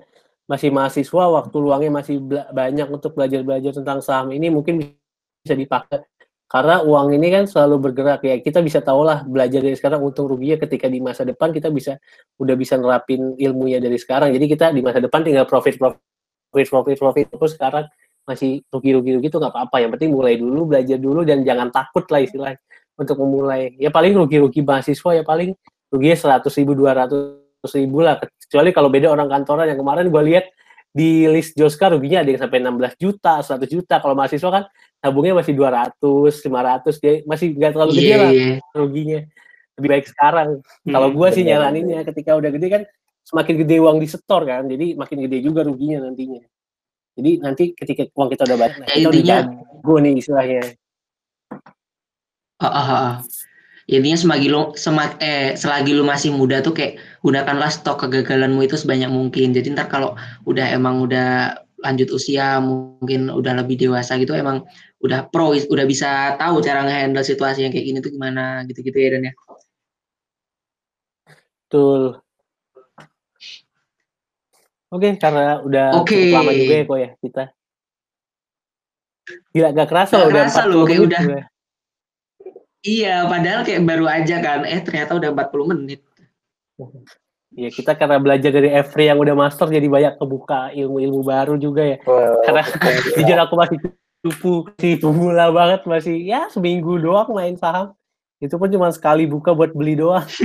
masih 0.47 0.75
mahasiswa, 0.75 1.25
waktu 1.31 1.57
luangnya 1.57 2.03
masih 2.03 2.19
banyak 2.51 2.89
untuk 2.91 3.15
belajar-belajar 3.15 3.73
tentang 3.79 4.03
saham 4.03 4.35
ini 4.35 4.51
mungkin 4.51 4.95
bisa 5.43 5.55
dipakai. 5.55 6.07
Karena 6.53 6.85
uang 6.85 7.17
ini 7.17 7.33
kan 7.33 7.45
selalu 7.49 7.89
bergerak 7.89 8.21
ya. 8.29 8.37
Kita 8.37 8.61
bisa 8.61 8.85
tahu 8.85 9.09
lah 9.09 9.25
belajar 9.25 9.65
dari 9.65 9.73
sekarang 9.73 10.05
untung 10.05 10.29
ruginya 10.29 10.61
ketika 10.61 10.85
di 10.85 11.01
masa 11.01 11.25
depan 11.25 11.49
kita 11.49 11.73
bisa 11.73 11.97
udah 12.37 12.53
bisa 12.61 12.77
nerapin 12.77 13.33
ilmunya 13.41 13.81
dari 13.81 13.97
sekarang. 13.97 14.37
Jadi 14.37 14.53
kita 14.53 14.69
di 14.69 14.85
masa 14.85 15.01
depan 15.01 15.25
tinggal 15.25 15.49
profit 15.49 15.81
profit 15.81 16.69
profit 16.69 16.97
profit 17.01 17.27
terus 17.33 17.57
sekarang 17.57 17.89
masih 18.29 18.61
rugi-rugi 18.69 19.25
gitu 19.25 19.41
nggak 19.41 19.49
apa-apa. 19.49 19.81
Yang 19.81 19.91
penting 19.97 20.11
mulai 20.13 20.37
dulu, 20.37 20.77
belajar 20.77 21.01
dulu 21.01 21.25
dan 21.25 21.41
jangan 21.41 21.73
takut 21.73 22.05
lah 22.13 22.21
istilahnya 22.21 22.61
untuk 23.01 23.17
memulai. 23.25 23.73
Ya 23.81 23.89
paling 23.89 24.13
rugi-rugi 24.13 24.61
mahasiswa 24.61 25.11
ya 25.17 25.25
paling 25.25 25.57
ruginya 25.89 26.17
seratus 26.21 26.53
ribu, 26.61 26.77
dua 26.77 26.93
ratus 26.93 27.42
ribu 27.71 28.03
lah. 28.03 28.19
Kecuali 28.19 28.75
kalau 28.75 28.91
beda 28.91 29.07
orang 29.15 29.31
kantoran 29.31 29.71
yang 29.71 29.79
kemarin 29.79 30.11
gue 30.11 30.23
lihat 30.27 30.51
di 30.93 31.25
list 31.31 31.55
Joska 31.55 31.95
ruginya 31.95 32.21
ada 32.21 32.31
yang 32.35 32.43
sampai 32.43 32.59
16 32.61 32.99
juta, 32.99 33.39
100 33.41 33.71
juta. 33.71 34.03
Kalau 34.03 34.19
mahasiswa 34.19 34.51
kan 34.51 34.65
tabungnya 34.99 35.39
masih 35.39 35.55
200, 35.55 35.95
500, 36.43 36.99
dia 36.99 37.23
masih 37.25 37.55
nggak 37.55 37.71
terlalu 37.73 37.93
gede 37.97 38.11
Iya, 38.11 38.19
lah 38.19 38.31
iya. 38.35 38.57
ruginya. 38.75 39.21
Lebih 39.79 39.89
baik 39.89 40.07
sekarang. 40.11 40.49
Kalau 40.85 41.09
Hmm, 41.09 41.17
gue 41.17 41.29
sih 41.33 41.43
benar. 41.47 41.71
nyaraninnya 41.71 42.01
ketika 42.05 42.31
udah 42.37 42.51
gede 42.51 42.67
kan 42.69 42.83
semakin 43.23 43.55
gede 43.63 43.77
uang 43.79 43.97
di 44.03 44.09
setor 44.11 44.43
kan, 44.43 44.67
jadi 44.67 44.99
makin 44.99 45.19
gede 45.25 45.39
juga 45.41 45.63
ruginya 45.63 46.03
nantinya. 46.05 46.43
Jadi 47.15 47.31
nanti 47.39 47.65
ketika 47.73 48.03
uang 48.13 48.29
kita 48.35 48.43
udah 48.45 48.59
banyak, 48.59 48.77
nah, 48.83 48.87
Ya, 48.89 48.95
kita 48.99 49.09
udah 49.09 49.23
jago 49.25 49.95
nih 50.03 50.13
istilahnya. 50.19 50.61
Ah, 52.63 52.67
ah, 52.69 52.89
ah, 52.91 53.15
Intinya 53.91 54.15
semagi 54.15 54.47
lu 54.47 54.71
semak 54.79 55.19
eh 55.19 55.59
selagi 55.59 55.91
lu 55.91 56.07
masih 56.07 56.31
muda 56.31 56.63
tuh 56.63 56.71
kayak 56.71 57.03
gunakanlah 57.23 57.67
stok 57.67 58.07
kegagalanmu 58.07 58.63
itu 58.63 58.79
sebanyak 58.79 59.11
mungkin. 59.11 59.51
Jadi 59.51 59.75
ntar 59.75 59.91
kalau 59.91 60.15
udah 60.47 60.67
emang 60.71 61.03
udah 61.03 61.59
lanjut 61.83 62.15
usia 62.15 62.63
mungkin 62.63 63.27
udah 63.27 63.59
lebih 63.59 63.75
dewasa 63.75 64.15
gitu 64.15 64.39
emang 64.39 64.63
udah 65.03 65.27
pro 65.35 65.51
udah 65.51 65.83
bisa 65.83 66.39
tahu 66.39 66.63
cara 66.63 66.87
ngehandle 66.87 67.27
situasi 67.27 67.67
yang 67.67 67.75
kayak 67.75 67.87
gini 67.91 67.99
tuh 67.99 68.15
gimana 68.15 68.63
gitu-gitu 68.71 68.95
ya 68.95 69.09
Dan 69.19 69.27
ya. 69.27 69.33
Betul. 71.67 72.23
Oke, 74.93 75.17
karena 75.17 75.59
udah 75.65 76.05
cukup 76.05 76.37
lama 76.37 76.53
juga 76.53 76.75
ya 76.77 76.85
kok 76.85 76.99
ya 77.01 77.11
kita. 77.19 77.45
Gila, 79.57 79.69
gak 79.73 79.89
kerasa 79.89 80.15
Gak 80.21 80.29
udah 80.29 80.43
kerasa 80.45 80.61
40 80.63 80.71
loh, 80.77 80.85
kayak 80.85 81.01
udah- 81.03 81.23
gue. 81.27 81.43
Iya, 82.83 83.31
padahal 83.31 83.63
kayak 83.63 83.83
baru 83.87 84.07
aja 84.11 84.37
kan. 84.43 84.67
Eh 84.67 84.83
ternyata 84.83 85.15
udah 85.15 85.31
40 85.31 85.71
menit. 85.71 86.03
Iya, 87.55 87.69
kita 87.71 87.95
karena 87.95 88.19
belajar 88.19 88.51
dari 88.51 88.75
Every 88.75 89.07
yang 89.07 89.23
udah 89.23 89.35
master 89.39 89.71
jadi 89.71 89.87
banyak 89.87 90.15
kebuka 90.19 90.75
ilmu-ilmu 90.75 91.21
baru 91.23 91.55
juga 91.61 91.85
ya. 91.85 91.99
Wah, 92.03 92.43
Karena 92.43 92.63
betul. 92.67 92.95
jujur 93.23 93.39
aku 93.39 93.55
masih 93.55 93.79
cupu, 94.23 94.53
masih 94.67 94.95
pemula 94.99 95.47
banget, 95.55 95.81
masih 95.87 96.17
ya 96.27 96.51
seminggu 96.51 96.99
doang 96.99 97.31
main 97.31 97.55
saham. 97.55 97.95
Itu 98.43 98.59
pun 98.59 98.67
cuma 98.67 98.91
sekali 98.91 99.31
buka 99.31 99.55
buat 99.55 99.71
beli 99.71 99.95
doang. 99.95 100.27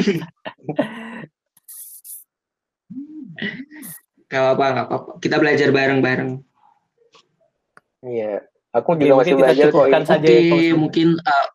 Gak 4.27 4.43
apa-apa, 4.43 4.65
gak 4.75 4.85
apa-apa. 4.91 5.11
Kita 5.23 5.35
belajar 5.39 5.69
bareng-bareng. 5.71 6.31
Iya. 8.03 8.43
Aku 8.75 8.93
Oke, 8.93 9.07
juga 9.07 9.23
masih 9.23 9.33
mungkin 9.33 9.39
kita 9.39 9.45
belajar 9.47 9.67
kok 9.71 9.85
Oke, 9.88 10.35
ya, 10.35 10.41
Coach. 10.51 10.75
mungkin 10.75 11.07
uh, 11.23 11.45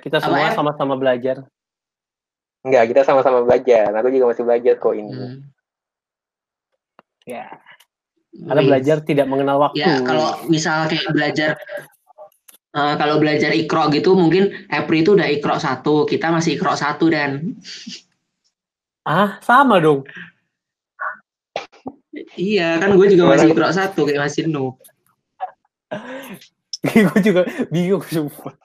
Kita 0.00 0.18
Apa, 0.18 0.24
semua 0.26 0.48
Em? 0.50 0.56
sama-sama 0.56 0.94
belajar. 0.96 1.44
Enggak, 2.60 2.92
kita 2.92 3.00
sama-sama 3.08 3.40
belajar. 3.40 3.88
Aku 3.96 4.12
juga 4.12 4.32
masih 4.32 4.44
belajar 4.44 4.74
kok 4.76 4.92
ini. 4.92 5.12
hmm, 5.12 5.36
Ya, 7.28 7.46
karena 8.32 8.62
belajar 8.64 8.96
tidak 9.04 9.26
mengenal 9.28 9.60
waktu. 9.70 9.80
Ya, 9.80 10.02
kalau 10.02 10.34
misal 10.48 10.88
kayak 10.90 11.12
belajar 11.14 11.50
eh, 12.74 12.94
kalau 12.98 13.16
belajar 13.22 13.50
ikro 13.54 13.86
gitu 13.92 14.16
mungkin 14.18 14.66
April 14.66 14.98
itu 15.04 15.10
udah 15.14 15.28
ikro 15.30 15.56
satu, 15.60 16.08
kita 16.08 16.32
masih 16.32 16.56
ikro 16.58 16.74
satu 16.74 17.06
dan 17.12 17.54
Ah, 19.06 19.40
sama 19.40 19.80
dong. 19.80 20.04
iya 22.36 22.76
kan 22.78 22.92
gue 22.94 23.06
juga 23.10 23.32
masih 23.36 23.50
ikro 23.54 23.68
satu 23.72 24.04
kayak 24.04 24.22
masih 24.28 24.44
noob. 24.50 24.76
gue 26.88 27.20
juga 27.20 27.42
bingung 27.68 28.00
sumpah. 28.04 28.56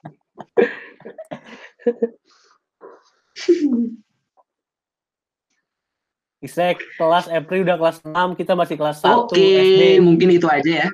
Isek 6.40 6.78
kelas 7.00 7.26
April 7.32 7.64
udah 7.64 7.76
kelas 7.80 7.98
6, 8.04 8.38
kita 8.38 8.52
masih 8.52 8.76
kelas 8.76 9.00
1 9.00 9.24
Oke, 9.24 9.40
SD. 9.40 9.82
mungkin 10.04 10.28
itu 10.36 10.46
aja 10.46 10.84
ya. 10.84 10.88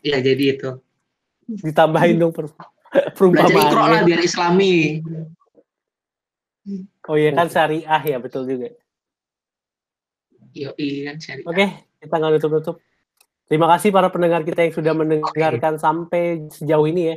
Ya 0.00 0.18
jadi 0.22 0.58
itu. 0.58 0.70
Ditambahin 1.44 2.16
dong 2.16 2.32
per 2.32 2.48
Belajar 2.48 2.62
ikro 2.94 2.94
lah 2.94 3.10
perumpamaannya. 3.10 4.06
biar 4.06 4.20
islami. 4.22 5.02
Oh 7.10 7.18
iya 7.18 7.34
kan 7.34 7.50
syariah 7.50 8.02
ya, 8.06 8.16
betul 8.22 8.46
juga. 8.46 8.70
Yo, 10.54 10.70
iya 10.78 11.10
kan 11.10 11.16
syariah. 11.18 11.46
Oke, 11.50 11.66
kita 12.00 12.14
nggak 12.14 12.30
nutup-nutup. 12.38 12.76
Terima 13.44 13.68
kasih 13.76 13.92
para 13.92 14.08
pendengar 14.08 14.40
kita 14.40 14.64
yang 14.64 14.72
sudah 14.72 14.92
mendengarkan 14.96 15.76
sampai 15.76 16.48
sejauh 16.48 16.88
ini 16.88 17.02
ya. 17.12 17.16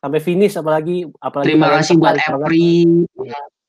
Sampai 0.00 0.20
finish 0.24 0.56
apalagi 0.56 1.08
apalagi 1.20 1.52
Terima 1.52 1.68
kasih 1.76 1.94
buat. 2.00 2.16
April 2.16 3.04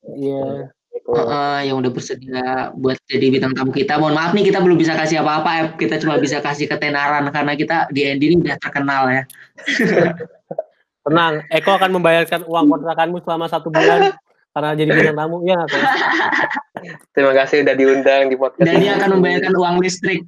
Iya. 0.08 0.72
Eh, 1.08 1.60
yang 1.64 1.80
udah 1.80 1.88
bersedia 1.88 2.68
buat 2.76 3.00
jadi 3.08 3.32
bintang 3.32 3.56
tamu 3.56 3.72
kita. 3.72 3.96
Mohon 3.96 4.14
maaf 4.20 4.32
nih 4.36 4.52
kita 4.52 4.60
belum 4.60 4.76
bisa 4.76 4.92
kasih 4.92 5.24
apa-apa, 5.24 5.76
kita 5.80 5.96
cuma 6.04 6.20
bisa 6.20 6.44
kasih 6.44 6.68
ketenaran 6.68 7.24
karena 7.32 7.52
kita 7.56 7.88
di 7.88 8.04
Andy 8.04 8.24
ini 8.28 8.36
udah 8.44 8.56
terkenal 8.60 9.08
ya. 9.08 9.22
Tenang, 11.08 11.40
Eko 11.48 11.70
akan 11.80 11.90
membayarkan 11.96 12.44
uang 12.44 12.66
kontrakanmu 12.68 13.24
selama 13.24 13.48
satu 13.48 13.72
bulan 13.72 14.12
karena 14.52 14.70
jadi 14.76 14.90
bintang 14.92 15.16
tamu. 15.16 15.36
Iya 15.48 15.54
nggak 15.64 15.68
Ko? 15.72 15.78
Terima 17.16 17.32
kasih 17.40 17.56
udah 17.64 17.74
diundang 17.78 18.22
di 18.28 18.36
podcast 18.36 18.68
Dan 18.68 18.74
dia 18.84 18.92
akan 19.00 19.10
membayarkan 19.16 19.52
uang 19.56 19.76
listrik. 19.80 20.20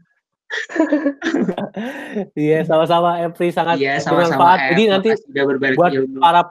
Iya, 2.35 2.67
sama-sama 2.67 3.23
Epri 3.23 3.55
sangat 3.55 3.79
Iya, 3.79 4.03
sama-sama 4.03 4.57
bermanfaat. 4.57 4.59
Ep, 4.59 4.69
Jadi 4.75 4.83
nanti 4.91 5.09
berbagi 5.31 5.77
buat 5.79 5.93
ilmu. 5.95 6.19
para 6.19 6.43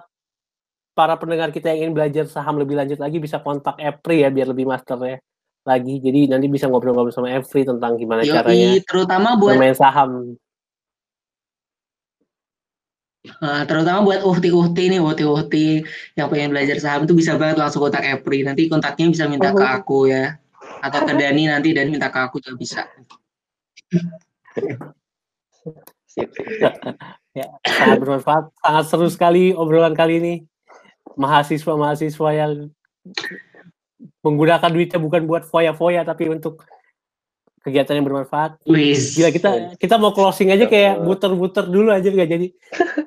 para 0.96 1.16
pendengar 1.16 1.50
kita 1.56 1.72
yang 1.72 1.80
ingin 1.88 1.94
belajar 1.96 2.26
saham 2.28 2.60
lebih 2.60 2.76
lanjut 2.76 3.00
lagi 3.00 3.18
bisa 3.24 3.40
kontak 3.40 3.80
Epri 3.80 4.24
ya 4.24 4.30
biar 4.32 4.52
lebih 4.52 4.68
masternya 4.68 5.24
lagi. 5.64 6.00
Jadi 6.04 6.32
nanti 6.32 6.48
bisa 6.52 6.68
ngobrol-ngobrol 6.68 7.14
sama 7.16 7.32
Epri 7.32 7.64
tentang 7.64 7.96
gimana 7.96 8.24
caranya 8.24 8.76
Yoi, 8.76 8.84
terutama 8.84 9.36
buat 9.40 9.56
bermain 9.56 9.76
saham. 9.76 10.36
eh, 13.20 13.64
terutama 13.68 14.00
buat 14.08 14.24
uhti-uhti 14.24 14.96
nih, 14.96 15.00
uhti-uhti 15.04 15.84
yang 16.16 16.32
pengen 16.32 16.56
belajar 16.56 16.80
saham 16.80 17.04
itu 17.04 17.14
bisa 17.16 17.36
banget 17.36 17.60
langsung 17.60 17.84
kontak 17.84 18.04
Epri. 18.04 18.48
Nanti 18.48 18.72
kontaknya 18.72 19.12
bisa 19.12 19.28
minta 19.28 19.52
ke 19.52 19.64
aku 19.64 20.08
ya. 20.08 20.40
Atau 20.80 21.04
ke 21.04 21.14
Dani 21.20 21.52
nanti 21.52 21.76
dan 21.76 21.92
minta 21.92 22.08
ke 22.08 22.20
aku 22.20 22.40
juga 22.40 22.56
bisa. 22.56 22.82
Sip. 26.10 26.30
Ya, 27.38 27.46
sangat 27.64 27.98
bermanfaat. 28.02 28.50
Sangat 28.60 28.86
seru 28.90 29.08
sekali 29.10 29.54
obrolan 29.54 29.94
kali 29.94 30.18
ini. 30.18 30.34
Mahasiswa-mahasiswa 31.20 32.30
yang 32.34 32.72
menggunakan 34.24 34.72
duitnya 34.72 35.00
bukan 35.00 35.28
buat 35.28 35.44
foya-foya 35.44 36.08
tapi 36.08 36.32
untuk 36.32 36.64
kegiatan 37.60 38.00
yang 38.00 38.08
bermanfaat. 38.08 38.64
Wis. 38.64 39.20
Gila 39.20 39.30
kita 39.36 39.50
kita 39.76 39.96
mau 40.00 40.16
closing 40.16 40.50
aja 40.56 40.66
kayak 40.66 41.04
muter-muter 41.04 41.68
dulu 41.68 41.92
aja 41.92 42.08
nggak 42.08 42.30
jadi. 42.30 42.48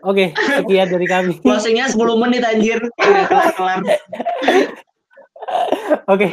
Oke, 0.04 0.36
sekian 0.36 0.88
dari 0.92 1.06
kami. 1.08 1.34
Closingnya 1.40 1.88
10 1.88 2.20
menit 2.20 2.42
anjir. 2.44 2.78
Oke. 6.06 6.28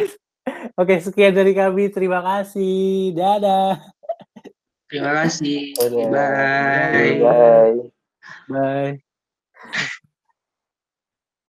Oke, 0.75 0.95
sekian 0.99 1.33
dari 1.35 1.53
kami. 1.55 1.87
Terima 1.93 2.19
kasih. 2.19 3.15
Dadah. 3.15 3.98
Terima 4.89 5.11
kasih. 5.23 5.77
Dadah. 5.77 6.09
Bye. 6.09 7.13
Bye. 7.21 7.77
Bye. 8.49 9.93